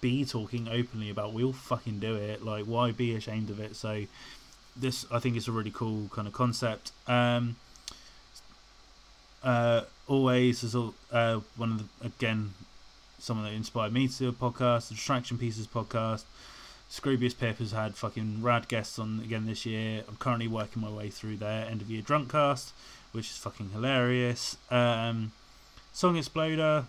[0.00, 1.32] be talking openly about.
[1.32, 2.44] We all fucking do it.
[2.44, 3.76] Like, why be ashamed of it?
[3.76, 4.04] So,
[4.76, 6.92] this I think is a really cool kind of concept.
[7.06, 7.56] Um,
[9.42, 12.52] uh, always is uh, one of the again
[13.20, 16.24] someone that inspired me to do a podcast, the Distraction Pieces podcast.
[16.90, 20.02] Scroobius Pip has had fucking rad guests on again this year.
[20.08, 22.72] I'm currently working my way through their end of year drunk cast,
[23.12, 24.56] which is fucking hilarious.
[24.70, 25.30] Um,
[25.92, 26.84] Song Exploder.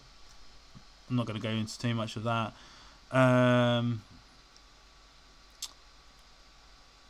[1.09, 2.53] I'm not going to go into too much of that.
[3.11, 4.01] Um,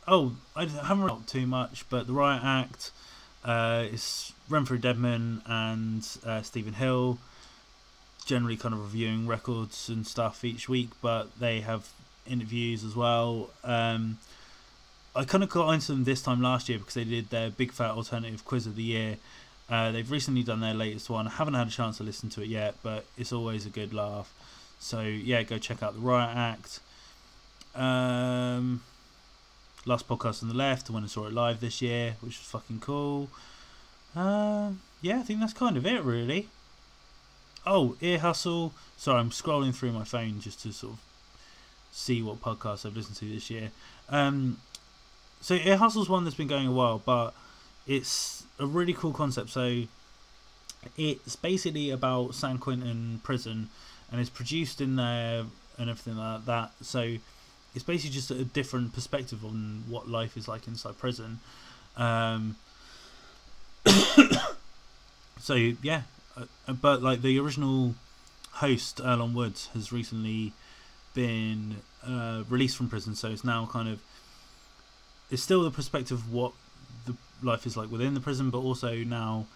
[0.06, 2.90] oh, I haven't read too much, but the Riot Act
[3.44, 7.18] uh, is Remfry Dedman and uh, Stephen Hill
[8.24, 11.88] generally kind of reviewing records and stuff each week, but they have
[12.26, 13.50] interviews as well.
[13.64, 14.18] Um,
[15.14, 17.72] I kind of got into them this time last year because they did their Big
[17.72, 19.16] Fat Alternative Quiz of the Year.
[19.68, 21.26] Uh, they've recently done their latest one.
[21.26, 23.92] I haven't had a chance to listen to it yet, but it's always a good
[23.92, 24.32] laugh.
[24.78, 26.80] So yeah, go check out the Riot Act.
[27.74, 28.82] Um,
[29.86, 32.48] last podcast on the left, I went and saw it live this year, which was
[32.48, 33.28] fucking cool.
[34.14, 36.48] Uh, yeah, I think that's kind of it, really.
[37.66, 38.72] Oh, Ear Hustle.
[38.96, 40.98] Sorry, I'm scrolling through my phone just to sort of
[41.92, 43.70] see what podcasts I've listened to this year.
[44.08, 44.58] Um,
[45.40, 47.34] so Ear Hustle's one that's been going a while, but
[47.86, 49.50] it's a really cool concept.
[49.50, 49.82] So
[50.96, 53.68] it's basically about San Quentin prison,
[54.10, 55.44] and it's produced in there
[55.78, 56.72] and everything like that.
[56.80, 57.16] So
[57.74, 61.40] it's basically just a different perspective on what life is like inside prison.
[61.96, 62.56] Um,
[65.38, 66.02] so yeah,
[66.36, 67.94] uh, but like the original
[68.52, 70.52] host Earlonne Woods has recently
[71.14, 74.00] been uh, released from prison, so it's now kind of
[75.30, 76.52] it's still the perspective of what
[77.06, 79.46] the life is like within the prison, but also now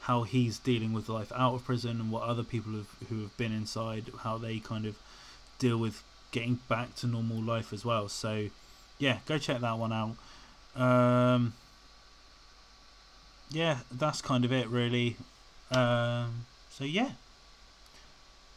[0.00, 3.36] how he's dealing with life out of prison and what other people have, who have
[3.36, 4.96] been inside how they kind of
[5.58, 8.08] deal with getting back to normal life as well.
[8.08, 8.48] So
[8.98, 10.80] yeah, go check that one out.
[10.80, 11.54] Um,
[13.50, 15.16] yeah, that's kind of it really.
[15.70, 17.10] Um, so yeah,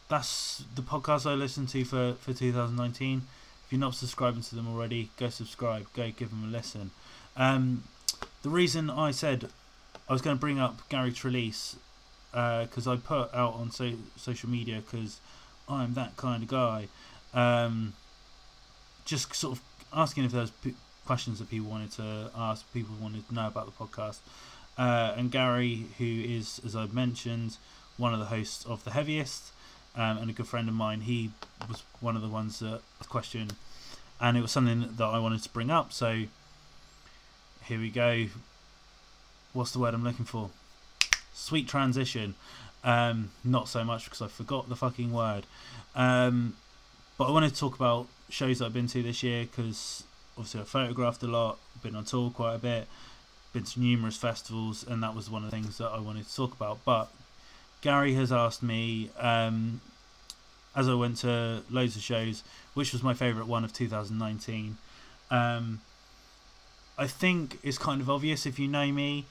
[0.08, 3.22] that's the podcast I listened to for for 2019.
[3.64, 5.86] If you're not subscribing to them already, go subscribe.
[5.94, 6.90] Go give them a listen.
[7.36, 7.84] Um,
[8.42, 9.48] the reason I said
[10.08, 11.76] I was going to bring up Gary Trelease
[12.32, 15.20] because uh, I put out on so, social media because
[15.68, 16.88] I'm that kind of guy.
[17.32, 17.94] Um,
[19.04, 20.74] just sort of asking if there's p-
[21.06, 24.18] questions that people wanted to ask, people wanted to know about the podcast.
[24.78, 27.58] Uh, and Gary, who is, as I've mentioned,
[27.96, 29.52] one of the hosts of The Heaviest
[29.94, 31.30] um, and a good friend of mine, he
[31.68, 33.54] was one of the ones that questioned,
[34.20, 35.92] and it was something that I wanted to bring up.
[35.92, 36.24] So
[37.64, 38.26] here we go.
[39.52, 40.50] What's the word I'm looking for?
[41.34, 42.34] Sweet transition.
[42.82, 45.44] Um, not so much because I forgot the fucking word.
[45.94, 46.56] Um,
[47.18, 50.04] but I wanted to talk about shows that I've been to this year because
[50.38, 52.88] obviously I photographed a lot, been on tour quite a bit,
[53.52, 56.34] been to numerous festivals, and that was one of the things that I wanted to
[56.34, 56.78] talk about.
[56.84, 57.10] But
[57.80, 59.80] Gary has asked me, um,
[60.74, 62.42] as I went to loads of shows,
[62.74, 64.76] which was my favourite one of 2019.
[65.30, 65.80] Um,
[66.96, 69.26] I think it's kind of obvious if you know me,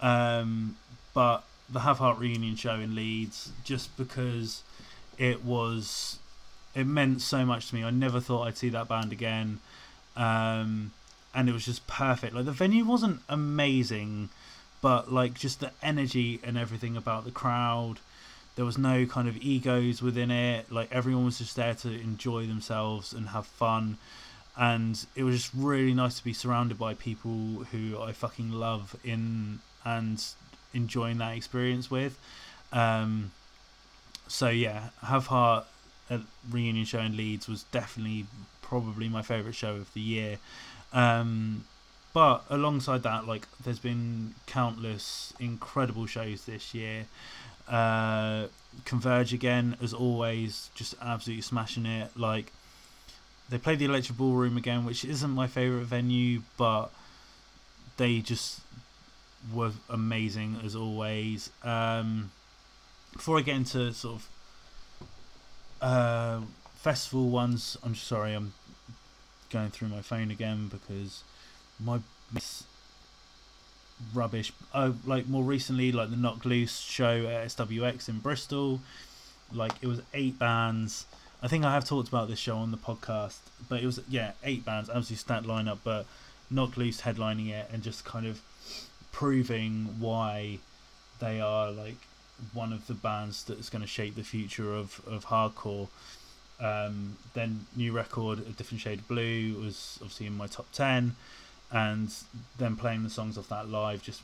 [0.00, 0.76] um,
[1.12, 4.62] but the Have Heart reunion show in Leeds, just because
[5.18, 6.18] it was,
[6.74, 7.84] it meant so much to me.
[7.84, 9.60] I never thought I'd see that band again.
[10.16, 10.92] Um,
[11.34, 12.34] and it was just perfect.
[12.34, 14.30] Like the venue wasn't amazing,
[14.80, 17.96] but like just the energy and everything about the crowd.
[18.56, 20.70] There was no kind of egos within it.
[20.70, 23.98] Like everyone was just there to enjoy themselves and have fun.
[24.56, 28.96] And it was just really nice to be surrounded by people who I fucking love
[29.04, 30.22] in and
[30.74, 32.18] enjoying that experience with.
[32.72, 33.30] Um,
[34.28, 35.66] so yeah, Have Heart
[36.10, 38.26] at reunion show in Leeds was definitely
[38.62, 40.38] probably my favourite show of the year.
[40.92, 41.64] Um,
[42.12, 47.06] but alongside that, like there's been countless incredible shows this year.
[47.68, 48.46] Uh,
[48.84, 52.10] Converge again, as always, just absolutely smashing it.
[52.16, 52.52] Like
[53.48, 56.88] they played the Electric Ballroom again, which isn't my favorite venue, but
[57.96, 58.60] they just
[59.52, 61.50] were amazing as always.
[61.62, 62.30] Um,
[63.12, 64.28] before I get into sort of
[65.80, 66.40] uh,
[66.76, 68.52] festival ones, I'm sorry, I'm
[69.50, 71.22] going through my phone again because
[71.78, 72.00] my
[74.14, 74.52] rubbish.
[74.74, 78.80] Oh, like more recently, like the Knocked Loose show at SWX in Bristol.
[79.52, 81.06] Like it was eight bands.
[81.42, 84.32] I think I have talked about this show on the podcast, but it was yeah
[84.44, 85.78] eight bands, absolutely stat lineup.
[85.84, 86.06] But
[86.50, 88.40] Knocked Loose headlining it and just kind of
[89.12, 90.58] proving why
[91.18, 91.96] they are like
[92.52, 95.88] one of the bands that's going to shape the future of of hardcore.
[96.60, 101.16] Um, then new record, a different shade of blue, was obviously in my top ten
[101.72, 102.12] and
[102.58, 104.22] then playing the songs off that live just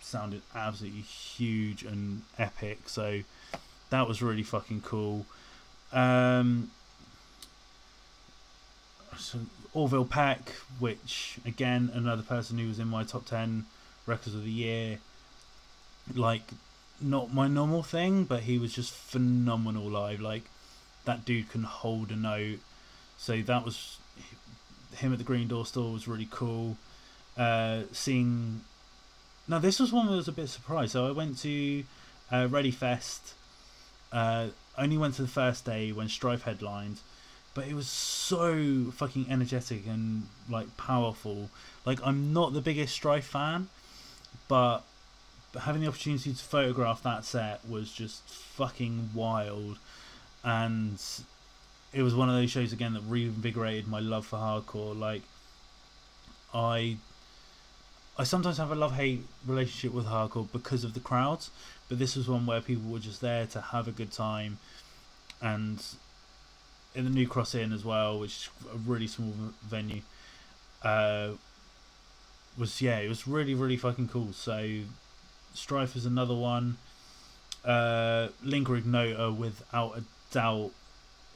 [0.00, 2.88] sounded absolutely huge and epic.
[2.88, 3.20] So
[3.90, 5.26] that was really fucking cool.
[5.92, 6.70] Um,
[9.16, 9.38] so
[9.74, 13.66] Orville Peck, which again another person who was in my top ten
[14.06, 14.98] records of the year.
[16.14, 16.52] Like
[17.00, 20.20] not my normal thing, but he was just phenomenal live.
[20.20, 20.44] Like
[21.06, 22.58] that dude can hold a note.
[23.16, 23.98] So that was
[24.96, 26.76] him at the Green Door store was really cool
[27.36, 28.62] uh, seeing.
[29.48, 30.92] Now this was one that was a bit surprised.
[30.92, 31.84] So I went to
[32.30, 33.34] uh, Ready Fest.
[34.12, 36.98] Uh, only went to the first day when Strife headlined,
[37.54, 41.50] but it was so fucking energetic and like powerful.
[41.84, 43.68] Like I'm not the biggest Strife fan,
[44.48, 44.80] but
[45.60, 49.78] having the opportunity to photograph that set was just fucking wild,
[50.46, 51.02] and
[51.92, 54.98] it was one of those shows again that reinvigorated my love for hardcore.
[54.98, 55.22] Like
[56.54, 56.96] I
[58.16, 61.50] I sometimes have a love hate relationship with hardcore because of the crowds,
[61.88, 64.58] but this was one where people were just there to have a good time,
[65.42, 65.84] and
[66.94, 70.02] in the New Cross Inn as well, which is a really small venue,
[70.82, 71.30] uh,
[72.56, 74.32] was yeah, it was really really fucking cool.
[74.32, 74.82] So,
[75.54, 76.76] Strife is another one.
[77.64, 80.04] Uh, Lingua Ignota, without a
[80.36, 80.70] doubt,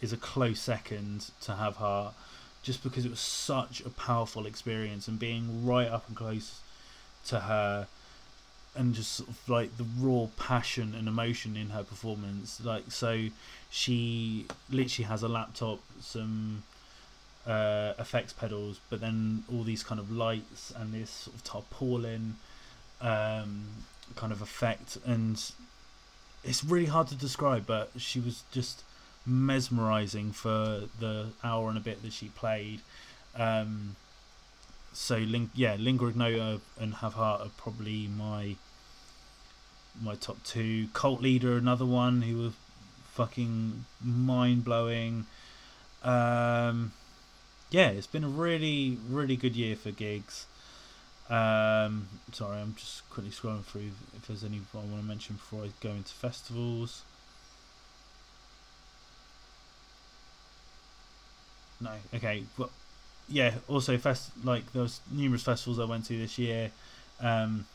[0.03, 2.13] is a close second to have heart,
[2.63, 6.61] just because it was such a powerful experience and being right up and close
[7.27, 7.87] to her
[8.75, 12.61] and just sort of like the raw passion and emotion in her performance.
[12.63, 13.29] Like so
[13.71, 16.63] she literally has a laptop some
[17.47, 22.37] uh, effects pedals but then all these kind of lights and this sort of tarpaulin
[23.01, 23.65] um,
[24.15, 24.99] kind of effect.
[25.07, 25.43] And
[26.45, 28.83] it's really hard to describe but she was just
[29.27, 32.81] mesmerizing for the hour and a bit that she played
[33.37, 33.97] um,
[34.93, 38.57] so Ling- yeah, Lingua Ignota and Have Heart are probably my
[40.01, 40.89] my top two.
[40.93, 42.53] Cult Leader, another one who was
[43.13, 45.27] fucking mind blowing.
[46.03, 46.93] Um,
[47.71, 50.47] yeah, it's been a really really good year for gigs.
[51.29, 55.63] Um, sorry, I'm just quickly scrolling through if there's any I want to mention before
[55.65, 57.03] I go into festivals.
[61.81, 62.45] No, okay.
[62.59, 62.71] Well,
[63.29, 66.71] yeah, also fest like there was numerous festivals I went to this year.
[67.21, 67.67] Um,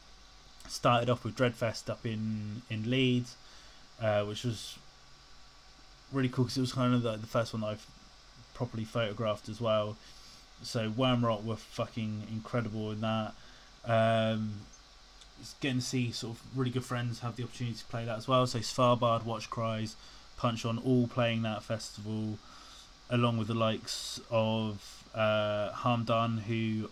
[0.68, 3.36] started off with Dreadfest up in in Leeds,
[4.01, 4.78] uh, which was
[6.12, 7.86] really cool because it was kind of the, the first one I've
[8.53, 9.97] properly photographed as well.
[10.62, 13.34] So Wormrot were fucking incredible in that.
[13.86, 14.53] Um,
[15.60, 18.28] getting to see sort of really good friends have the opportunity to play that as
[18.28, 18.47] well.
[18.47, 19.95] So Svalbard, Watch Cries,
[20.38, 22.38] Punch On, all playing that festival,
[23.10, 26.89] along with the likes of uh, Harm Done, who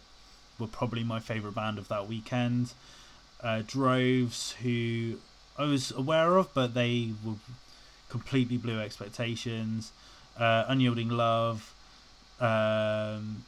[0.60, 2.74] were probably my favourite band of that weekend.
[3.42, 5.16] Uh, Droves, who
[5.58, 7.36] I was aware of, but they were
[8.10, 9.92] completely blew expectations.
[10.38, 11.74] Uh, Unyielding Love,
[12.40, 13.44] um,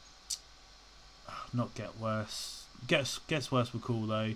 [1.53, 2.65] not Get Worse.
[2.87, 4.33] Gets Gets Worse were cool though.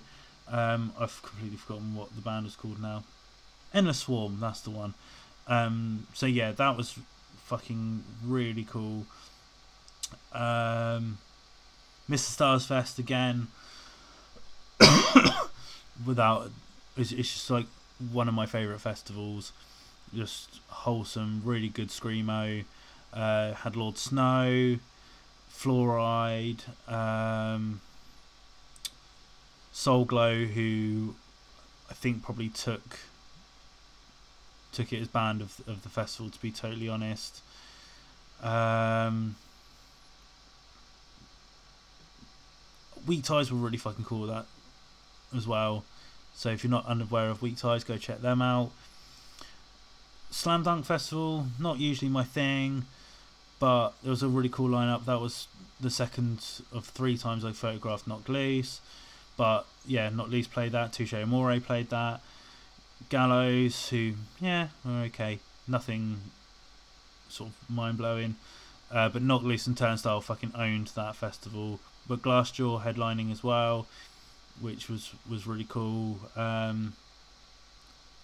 [0.48, 3.04] Um, I've completely forgotten what the band was called now.
[3.74, 4.96] Endless Swarm, that's the one.
[5.48, 6.98] Um, so yeah, that was
[7.50, 9.08] fucking really cool.
[10.32, 11.18] Um,
[12.08, 12.30] Mr.
[12.30, 13.48] Stars Fest again.
[16.06, 16.52] without,
[16.96, 17.66] it's, it's just like
[18.12, 19.52] one of my favourite festivals.
[20.14, 22.66] Just wholesome, really good screamo.
[23.12, 24.78] Uh, had Lord Snow,
[25.52, 27.82] Fluoride, um,
[29.72, 31.16] Soul Glo, who
[31.90, 33.00] I think probably took
[34.72, 36.30] took it as band of of the festival.
[36.30, 37.42] To be totally honest,
[38.42, 39.36] um,
[43.06, 44.46] Weak Ties were really fucking cool with that
[45.36, 45.84] as well.
[46.36, 48.72] So if you're not unaware of Weak Ties, go check them out.
[50.32, 52.86] Slam Dunk Festival, not usually my thing,
[53.60, 55.06] but there was a really cool lineup.
[55.06, 55.48] That was
[55.82, 58.80] the second of three times I photographed Knocked Loose.
[59.38, 60.92] But yeah, Knocked Loose played that.
[60.94, 62.22] Touché Amoré played that.
[63.08, 65.40] Gallows, who, yeah, okay.
[65.68, 66.18] Nothing
[67.30, 68.36] sort of mind blowing.
[68.92, 71.80] Uh, but Knocked Loose and Turnstile fucking owned that festival.
[72.08, 73.88] But Glassjaw headlining as well,
[74.60, 76.20] which was was really cool.
[76.36, 76.94] Um,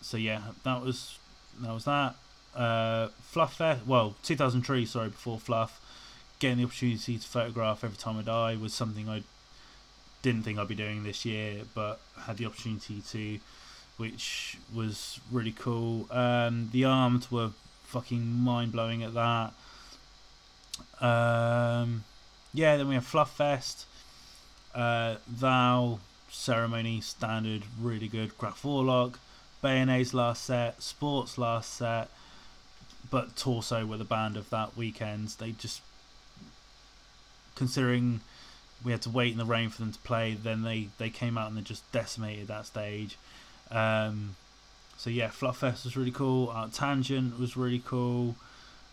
[0.01, 1.19] so yeah, that was
[1.61, 2.15] that was that.
[2.55, 5.81] Uh, Fluff there, well, 2000trees, sorry, before Fluff.
[6.39, 9.23] Getting the opportunity to photograph every time I die was something I
[10.21, 13.39] didn't think I'd be doing this year, but had the opportunity to,
[13.97, 16.07] which was really cool.
[16.11, 17.51] Um, the Armed were
[17.83, 19.53] fucking mind blowing at that.
[20.99, 22.03] Um,
[22.53, 23.85] yeah, then we have Fluff Fest,
[24.73, 28.37] uh, Thou ceremony standard, really good.
[28.37, 29.15] Graf Orlok,
[29.61, 32.09] Bayonet's last set, Sports last set,
[33.09, 35.29] but Torso were the band of that weekend.
[35.39, 35.81] They just
[37.55, 38.19] considering
[38.83, 40.33] we had to wait in the rain for them to play.
[40.33, 43.17] Then they, they came out and they just decimated that stage.
[43.71, 44.35] Um,
[44.97, 46.51] so yeah, Fluff Fest was really cool.
[46.53, 48.35] Uh, Tangent was really cool.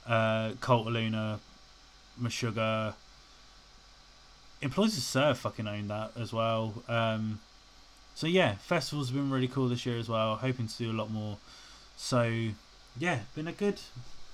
[0.06, 1.40] Uh, Cult of Luna,
[2.20, 2.94] Meshuggah.
[4.60, 6.82] Employed to Serve fucking owned that as well.
[6.88, 7.40] Um,
[8.14, 10.36] so yeah, festivals have been really cool this year as well.
[10.36, 11.38] Hoping to do a lot more.
[11.96, 12.48] So
[12.98, 13.80] yeah, been a good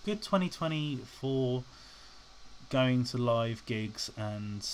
[0.05, 1.65] good 2024
[2.71, 4.67] going to live gigs and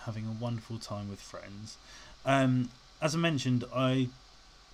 [0.00, 1.76] having a wonderful time with friends.
[2.24, 2.70] Um,
[3.00, 4.08] as I mentioned, I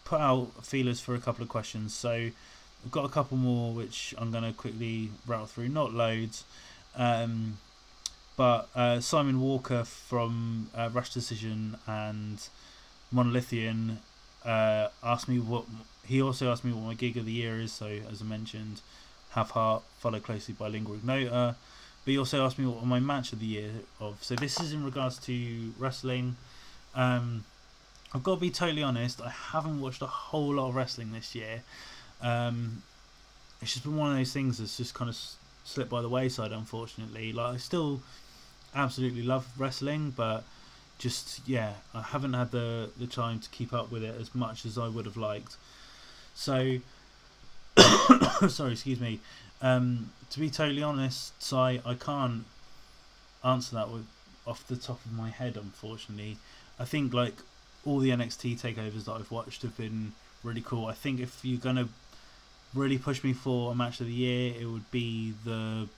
[0.08, 4.14] put out feelers for a couple of questions, so I've got a couple more which
[4.16, 5.68] I'm going to quickly route through.
[5.68, 6.44] Not loads,
[6.96, 7.58] um,
[8.34, 12.48] but uh, Simon Walker from uh, Rash Decision and
[13.12, 13.98] Monolithian
[14.46, 15.64] uh, asked me what
[16.06, 17.70] he also asked me what my gig of the year is.
[17.70, 18.80] So as I mentioned,
[19.32, 21.56] Have Heart, followed closely by Lingua Ignota.
[22.04, 24.24] But he also asked me what my match of the year of.
[24.24, 26.36] So this is in regards to wrestling.
[26.94, 27.44] Um,
[28.14, 29.20] I've got to be totally honest.
[29.20, 31.62] I haven't watched a whole lot of wrestling this year.
[32.22, 32.82] Um,
[33.60, 35.16] it's just been one of those things that's just kind of
[35.64, 37.32] slipped by the wayside, unfortunately.
[37.32, 38.00] Like I still
[38.74, 40.44] absolutely love wrestling, but
[40.98, 44.64] just yeah, I haven't had the the time to keep up with it as much
[44.64, 45.56] as I would have liked.
[46.34, 46.78] So,
[48.48, 49.20] sorry, excuse me.
[49.60, 52.44] Um, to be totally honest, Si, I can't
[53.44, 54.06] answer that with
[54.46, 55.56] off the top of my head.
[55.56, 56.38] Unfortunately,
[56.78, 57.34] I think like
[57.88, 60.12] all the NXT takeovers that I've watched have been
[60.44, 60.86] really cool.
[60.86, 61.88] I think if you're gonna
[62.74, 65.88] really push me for a match of the year, it would be the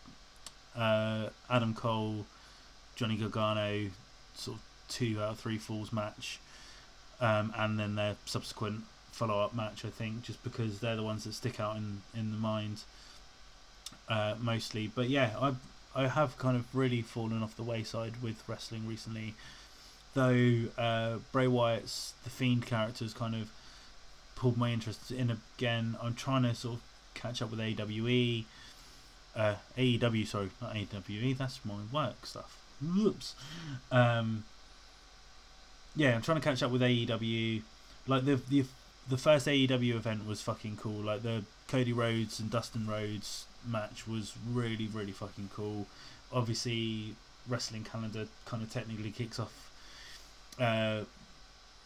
[0.77, 2.27] uh, Adam Cole,
[2.95, 3.91] Johnny Gargano
[4.35, 6.39] sort of two out of three falls match,
[7.21, 9.85] um, and then their subsequent follow up match.
[9.85, 12.83] I think just because they're the ones that stick out in in the mind
[14.09, 14.87] uh, mostly.
[14.87, 15.55] But yeah, I
[15.95, 19.35] I have kind of really fallen off the wayside with wrestling recently.
[20.15, 23.51] Though uh, Bray Wyatt's the Fiend character has kind of
[24.35, 25.97] pulled my interest in again.
[26.03, 26.83] I'm trying to sort of
[27.15, 28.45] catch up with AWE,
[29.37, 30.27] uh, AEW.
[30.27, 31.35] Sorry, not AWE.
[31.35, 32.59] That's my work stuff.
[32.83, 33.35] Whoops.
[33.93, 34.45] Um,
[35.95, 37.63] yeah, I'm trying to catch up with AEW.
[38.07, 38.65] Like the the
[39.09, 41.03] the first AEW event was fucking cool.
[41.03, 45.87] Like the Cody Rhodes and Dustin Rhodes match was really really fucking cool.
[46.33, 47.15] Obviously,
[47.49, 49.70] wrestling calendar kind of technically kicks off.
[50.59, 51.05] Uh,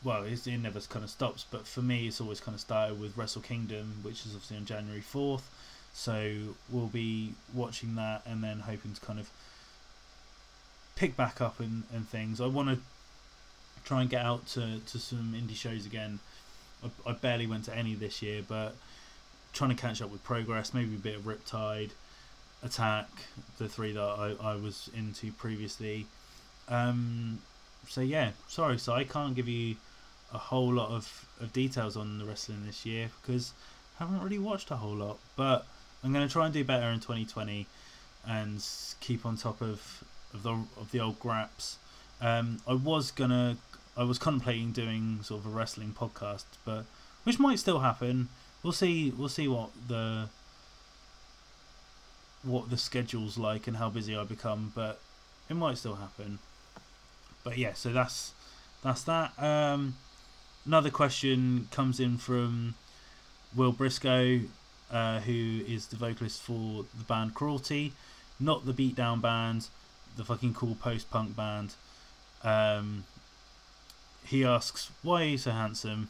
[0.03, 3.17] well, it never kind of stops, but for me, it's always kind of started with
[3.17, 5.51] Wrestle Kingdom, which is obviously on January fourth.
[5.95, 6.33] So
[6.71, 9.31] we'll be watching that and then hoping to kind of
[10.97, 12.41] pick back up and, and things.
[12.41, 12.79] I want to
[13.85, 16.19] try and get out to, to some indie shows again.
[16.85, 18.75] I, I barely went to any this year, but
[19.53, 21.91] trying to catch up with progress, maybe a bit of Riptide,
[22.63, 23.09] Attack,
[23.59, 26.07] the three that I, I was into previously.
[26.69, 27.39] Um,
[27.89, 29.77] so yeah, sorry, so I can't give you
[30.33, 33.53] a whole lot of, of details on the wrestling this year because
[33.99, 35.19] I haven't really watched a whole lot.
[35.37, 35.67] But
[36.03, 37.67] I'm going to try and do better in 2020
[38.27, 38.67] and
[39.01, 41.79] keep on top of of the of the old graps.
[42.21, 43.57] Um, I was gonna,
[43.97, 46.85] I was contemplating doing sort of a wrestling podcast, but
[47.25, 48.29] which might still happen
[48.65, 49.13] we'll see.
[49.17, 50.29] We'll see what the
[52.43, 54.99] what the schedule's like and how busy I become, but
[55.49, 56.41] it might still happen.
[57.45, 58.33] But yeah, so that's
[58.83, 59.33] that's that.
[59.39, 59.97] Um,
[60.67, 62.75] another question comes in from
[63.55, 64.41] Will Briscoe,
[64.91, 67.93] uh, who is the vocalist for the band Cruelty,
[68.41, 69.69] not the beatdown band,
[70.17, 71.75] the fucking cool post punk band.
[72.43, 73.05] Um,
[74.27, 76.09] he asks, "Why are you so handsome?"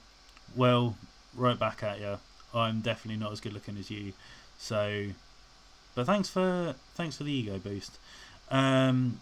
[0.54, 0.96] Well,
[1.34, 2.18] right back at you.
[2.54, 4.12] I'm definitely not as good looking as you.
[4.56, 5.06] So,
[5.96, 7.98] but thanks for thanks for the ego boost.
[8.50, 9.20] Um,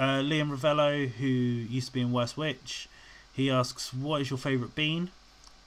[0.00, 2.88] uh, Liam Ravello, who used to be in Worst Witch,
[3.34, 5.10] he asks, "What is your favourite bean?"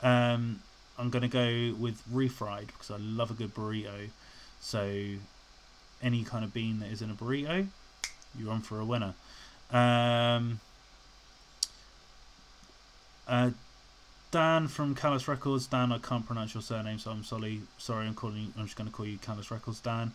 [0.01, 0.63] Um,
[0.97, 4.09] I'm gonna go with refried because I love a good burrito.
[4.59, 5.15] So,
[6.01, 7.67] any kind of bean that is in a burrito,
[8.37, 9.13] you're on for a winner.
[9.71, 10.59] Um,
[13.27, 13.51] uh,
[14.31, 15.67] Dan from Callous Records.
[15.67, 17.61] Dan, I can't pronounce your surname, so I'm sorry.
[17.77, 18.51] Sorry, I'm calling.
[18.57, 19.79] I'm just going to call you Callous Records.
[19.79, 20.11] Dan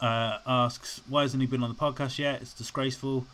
[0.00, 2.42] uh, asks, "Why hasn't he been on the podcast yet?
[2.42, 3.26] It's disgraceful.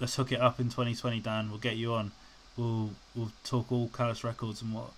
[0.00, 1.50] Let's hook it up in 2020, Dan.
[1.50, 2.12] We'll get you on.
[2.56, 4.90] We'll we'll talk all Callous Records and what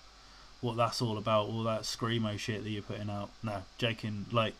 [0.60, 1.46] what that's all about.
[1.48, 3.30] All that screamo shit that you're putting out.
[3.42, 4.26] No, joking.
[4.32, 4.54] Like,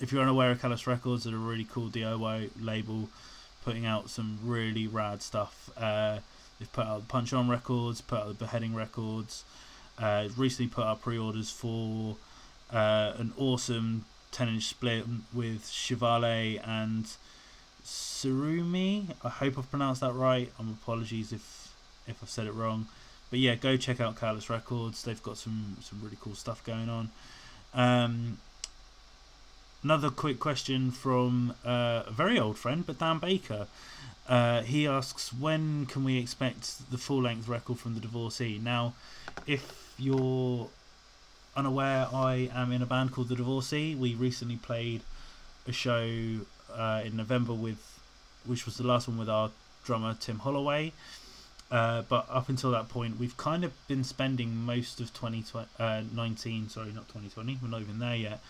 [0.00, 3.08] if you're unaware of Callous Records, they're a really cool DIY label,
[3.64, 5.70] putting out some really rad stuff.
[5.76, 6.18] Uh,
[6.58, 9.44] They've put out the Punch On records, put out the Beheading records.
[9.98, 12.16] Uh, recently put out pre-orders for
[12.72, 17.06] uh, an awesome 10-inch split with Chevale and
[17.84, 19.14] Surumi.
[19.24, 20.52] I hope I've pronounced that right.
[20.58, 21.74] I'm apologies if
[22.06, 22.86] if I've said it wrong.
[23.30, 25.02] But yeah, go check out Callous Records.
[25.02, 27.10] They've got some some really cool stuff going on.
[27.74, 28.38] Um,
[29.82, 33.66] another quick question from uh, a very old friend, but Dan Baker.
[34.28, 38.60] Uh, he asks, when can we expect the full length record from the divorcee?
[38.62, 38.92] Now,
[39.46, 40.68] if you're
[41.58, 43.96] unaware, I am in a band called the Divorcee.
[43.96, 45.02] We recently played
[45.66, 46.08] a show
[46.72, 48.00] uh, in November with,
[48.46, 49.50] which was the last one with our
[49.84, 50.92] drummer Tim Holloway.
[51.70, 56.68] Uh, but up until that point, we've kind of been spending most of 2019, uh,
[56.68, 58.40] sorry, not 2020, we're not even there yet,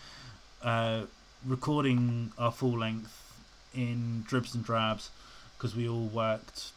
[0.61, 1.01] uh,
[1.45, 3.41] recording our full length
[3.73, 5.09] in dribs and drabs
[5.57, 6.71] because we all worked.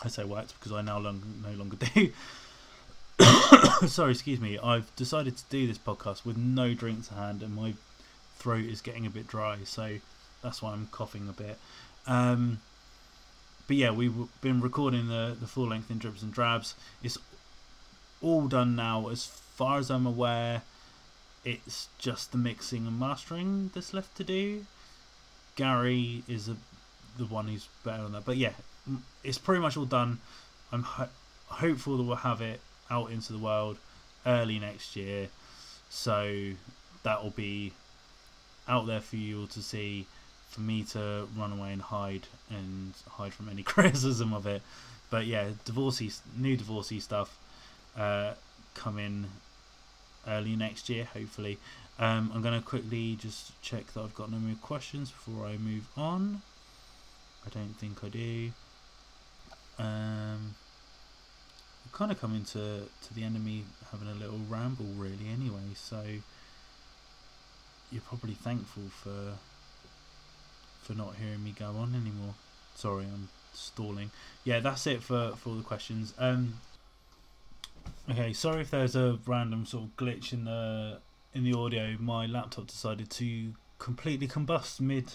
[0.00, 2.12] I say worked because I now long, no longer do.
[3.86, 4.58] Sorry, excuse me.
[4.58, 7.74] I've decided to do this podcast with no drink to hand, and my
[8.36, 9.98] throat is getting a bit dry, so
[10.42, 11.58] that's why I'm coughing a bit.
[12.06, 12.60] Um,
[13.66, 16.74] but yeah, we've been recording the the full length in dribs and drabs.
[17.02, 17.18] It's
[18.20, 20.62] all done now, as far as I'm aware.
[21.44, 24.66] It's just the mixing and mastering that's left to do.
[25.54, 26.56] Gary is a
[27.16, 28.24] the one who's better on that.
[28.24, 28.52] But yeah,
[29.24, 30.18] it's pretty much all done.
[30.72, 31.08] I'm ho-
[31.46, 32.60] hopeful that we'll have it
[32.90, 33.78] out into the world
[34.24, 35.28] early next year,
[35.88, 36.52] so
[37.02, 37.72] that will be
[38.68, 40.06] out there for you all to see.
[40.50, 44.62] For me to run away and hide and hide from any criticism of it,
[45.10, 47.36] but yeah, divorcee, new divorcee stuff
[47.96, 48.34] uh,
[48.74, 49.26] coming
[50.26, 51.58] early next year, hopefully.
[51.98, 55.56] Um, I'm going to quickly just check that I've got no more questions before I
[55.56, 56.42] move on.
[57.46, 58.50] I don't think I do.
[59.78, 60.54] Um,
[61.96, 65.72] kind of coming to, to the end of me having a little ramble, really, anyway,
[65.74, 66.02] so
[67.90, 69.38] you're probably thankful for
[70.82, 72.34] for not hearing me go on anymore.
[72.74, 74.10] Sorry, I'm stalling.
[74.44, 76.12] Yeah, that's it for, for the questions.
[76.18, 76.60] Um,
[78.10, 80.98] okay, sorry if there's a random sort of glitch in the
[81.34, 81.96] in the audio.
[81.98, 85.14] My laptop decided to completely combust mid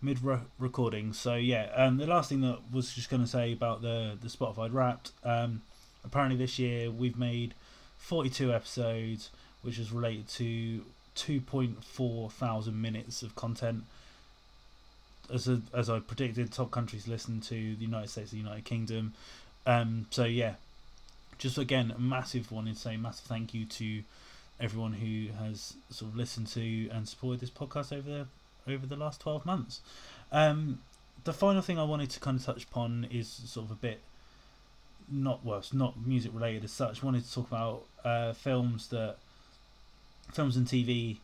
[0.00, 0.20] mid
[0.58, 1.12] recording.
[1.12, 4.28] So yeah, um, the last thing that was just going to say about the the
[4.28, 5.10] Spotify Wrapped.
[5.24, 5.62] Um,
[6.06, 7.54] apparently this year we've made
[7.98, 9.30] 42 episodes,
[9.62, 10.84] which is related to
[11.16, 13.84] 2.4 thousand minutes of content.
[15.32, 19.14] As a, as I predicted, top countries listen to the United States, the United Kingdom.
[19.66, 20.54] Um, so yeah,
[21.38, 24.02] just again a massive one to say massive thank you to
[24.60, 28.96] everyone who has sort of listened to and supported this podcast over the over the
[28.96, 29.80] last 12 months.
[30.32, 30.80] Um,
[31.24, 34.00] the final thing I wanted to kind of touch upon is sort of a bit
[35.10, 37.02] not well, it's not music related as such.
[37.02, 39.16] Wanted to talk about uh, films that
[40.32, 41.18] films and TV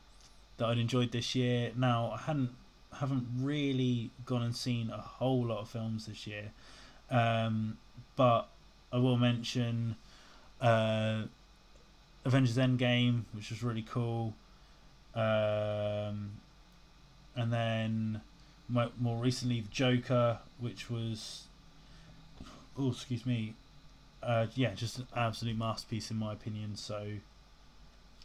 [0.58, 1.72] that I'd enjoyed this year.
[1.76, 2.50] Now I hadn't
[2.98, 6.50] haven't really gone and seen a whole lot of films this year,
[7.10, 7.78] um,
[8.16, 8.48] but
[8.92, 9.96] I will mention
[10.60, 11.22] uh,
[12.24, 14.34] Avengers Endgame, which was really cool.
[15.14, 16.32] Um,
[17.34, 18.20] and then
[18.68, 21.44] more recently the Joker, which was
[22.78, 23.54] oh excuse me,
[24.22, 26.76] uh, yeah, just an absolute masterpiece in my opinion.
[26.76, 27.06] So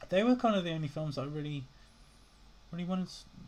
[0.09, 1.63] they were kind of the only films I really
[2.71, 3.07] really wanted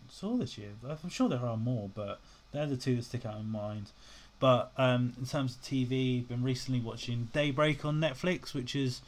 [0.10, 0.70] saw this year.
[0.88, 2.20] I'm sure there are more, but
[2.52, 3.92] they're the two that stick out in mind.
[4.40, 9.02] But um, in terms of TV, been recently watching Daybreak on Netflix, which is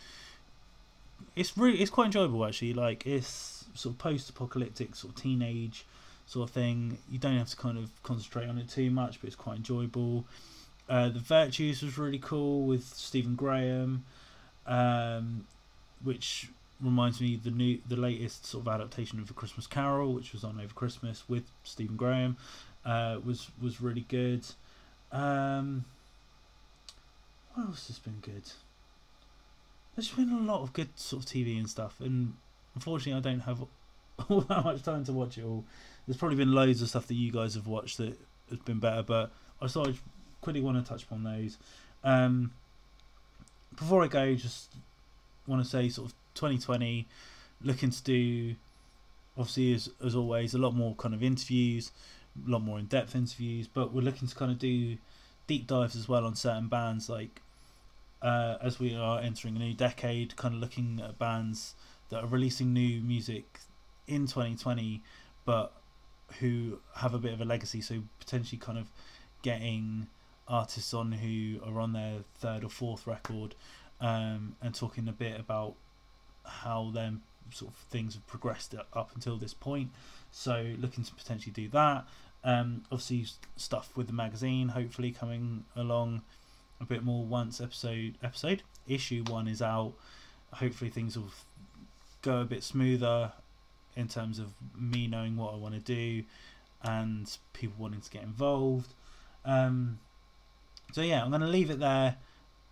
[1.36, 2.74] it's really it's quite enjoyable actually.
[2.74, 5.86] Like it's sort of post-apocalyptic, sort of teenage
[6.28, 6.98] sort of thing.
[7.10, 10.26] You don't have to kind of concentrate on it too much, but it's quite enjoyable.
[10.92, 14.04] Uh, the Virtues was really cool with Stephen Graham,
[14.68, 15.48] um,
[16.04, 16.50] which
[16.82, 20.44] reminds me the new the latest sort of adaptation of the Christmas Carol, which was
[20.44, 22.36] on over Christmas with Stephen Graham,
[22.84, 24.46] uh, was was really good.
[25.14, 25.86] Um,
[27.54, 28.52] what else has been good?
[29.96, 32.34] There's been a lot of good sort of TV and stuff, and
[32.76, 33.64] unfortunately, I don't have
[34.30, 35.64] all that much time to watch it all.
[36.06, 38.20] There's probably been loads of stuff that you guys have watched that
[38.50, 39.32] has been better, but
[39.62, 39.98] I thought I'd
[40.42, 41.58] quickly want to touch upon those.
[42.04, 42.52] Um,
[43.76, 44.74] before I go, just
[45.48, 47.08] want to say sort of 2020,
[47.64, 48.56] looking to do
[49.38, 51.92] obviously as as always a lot more kind of interviews,
[52.46, 54.98] a lot more in depth interviews, but we're looking to kind of do
[55.48, 57.42] deep dives as well on certain bands like
[58.22, 61.76] uh, as we are entering a new decade, kind of looking at bands
[62.10, 63.60] that are releasing new music
[64.08, 65.02] in 2020,
[65.46, 65.74] but
[66.40, 67.82] who have a bit of a legacy.
[67.82, 68.92] So potentially, kind of
[69.42, 70.08] getting
[70.52, 73.56] artists on who are on their third or fourth record,
[74.00, 75.76] um, and talking a bit about
[76.46, 79.90] how them sort of things have progressed up until this point.
[80.32, 82.06] So looking to potentially do that.
[82.44, 86.22] Um, obviously stuff with the magazine, hopefully coming along
[86.80, 89.94] a bit more once episode episode issue one is out.
[90.54, 91.30] Hopefully things will
[92.22, 93.32] go a bit smoother
[93.96, 96.24] in terms of me knowing what I want to do
[96.84, 98.94] and people wanting to get involved.
[99.46, 100.00] Um,
[100.92, 102.18] so yeah, I'm going to leave it there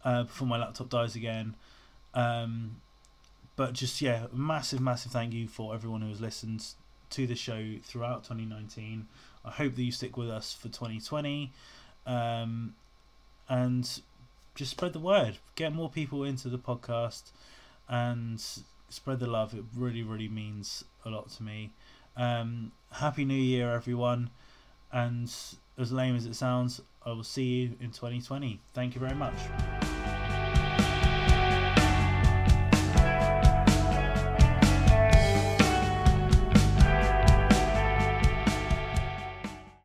[0.03, 1.55] uh, before my laptop dies again.
[2.13, 2.81] Um,
[3.55, 6.65] but just yeah, massive, massive thank you for everyone who has listened
[7.09, 9.07] to the show throughout 2019.
[9.43, 11.51] I hope that you stick with us for 2020.
[12.05, 12.75] Um,
[13.47, 14.01] and
[14.55, 15.37] just spread the word.
[15.55, 17.31] Get more people into the podcast
[17.87, 18.41] and
[18.89, 19.53] spread the love.
[19.53, 21.73] It really, really means a lot to me.
[22.15, 24.29] Um, Happy New Year, everyone.
[24.91, 25.31] And
[25.77, 28.59] as lame as it sounds, I will see you in 2020.
[28.73, 29.35] Thank you very much.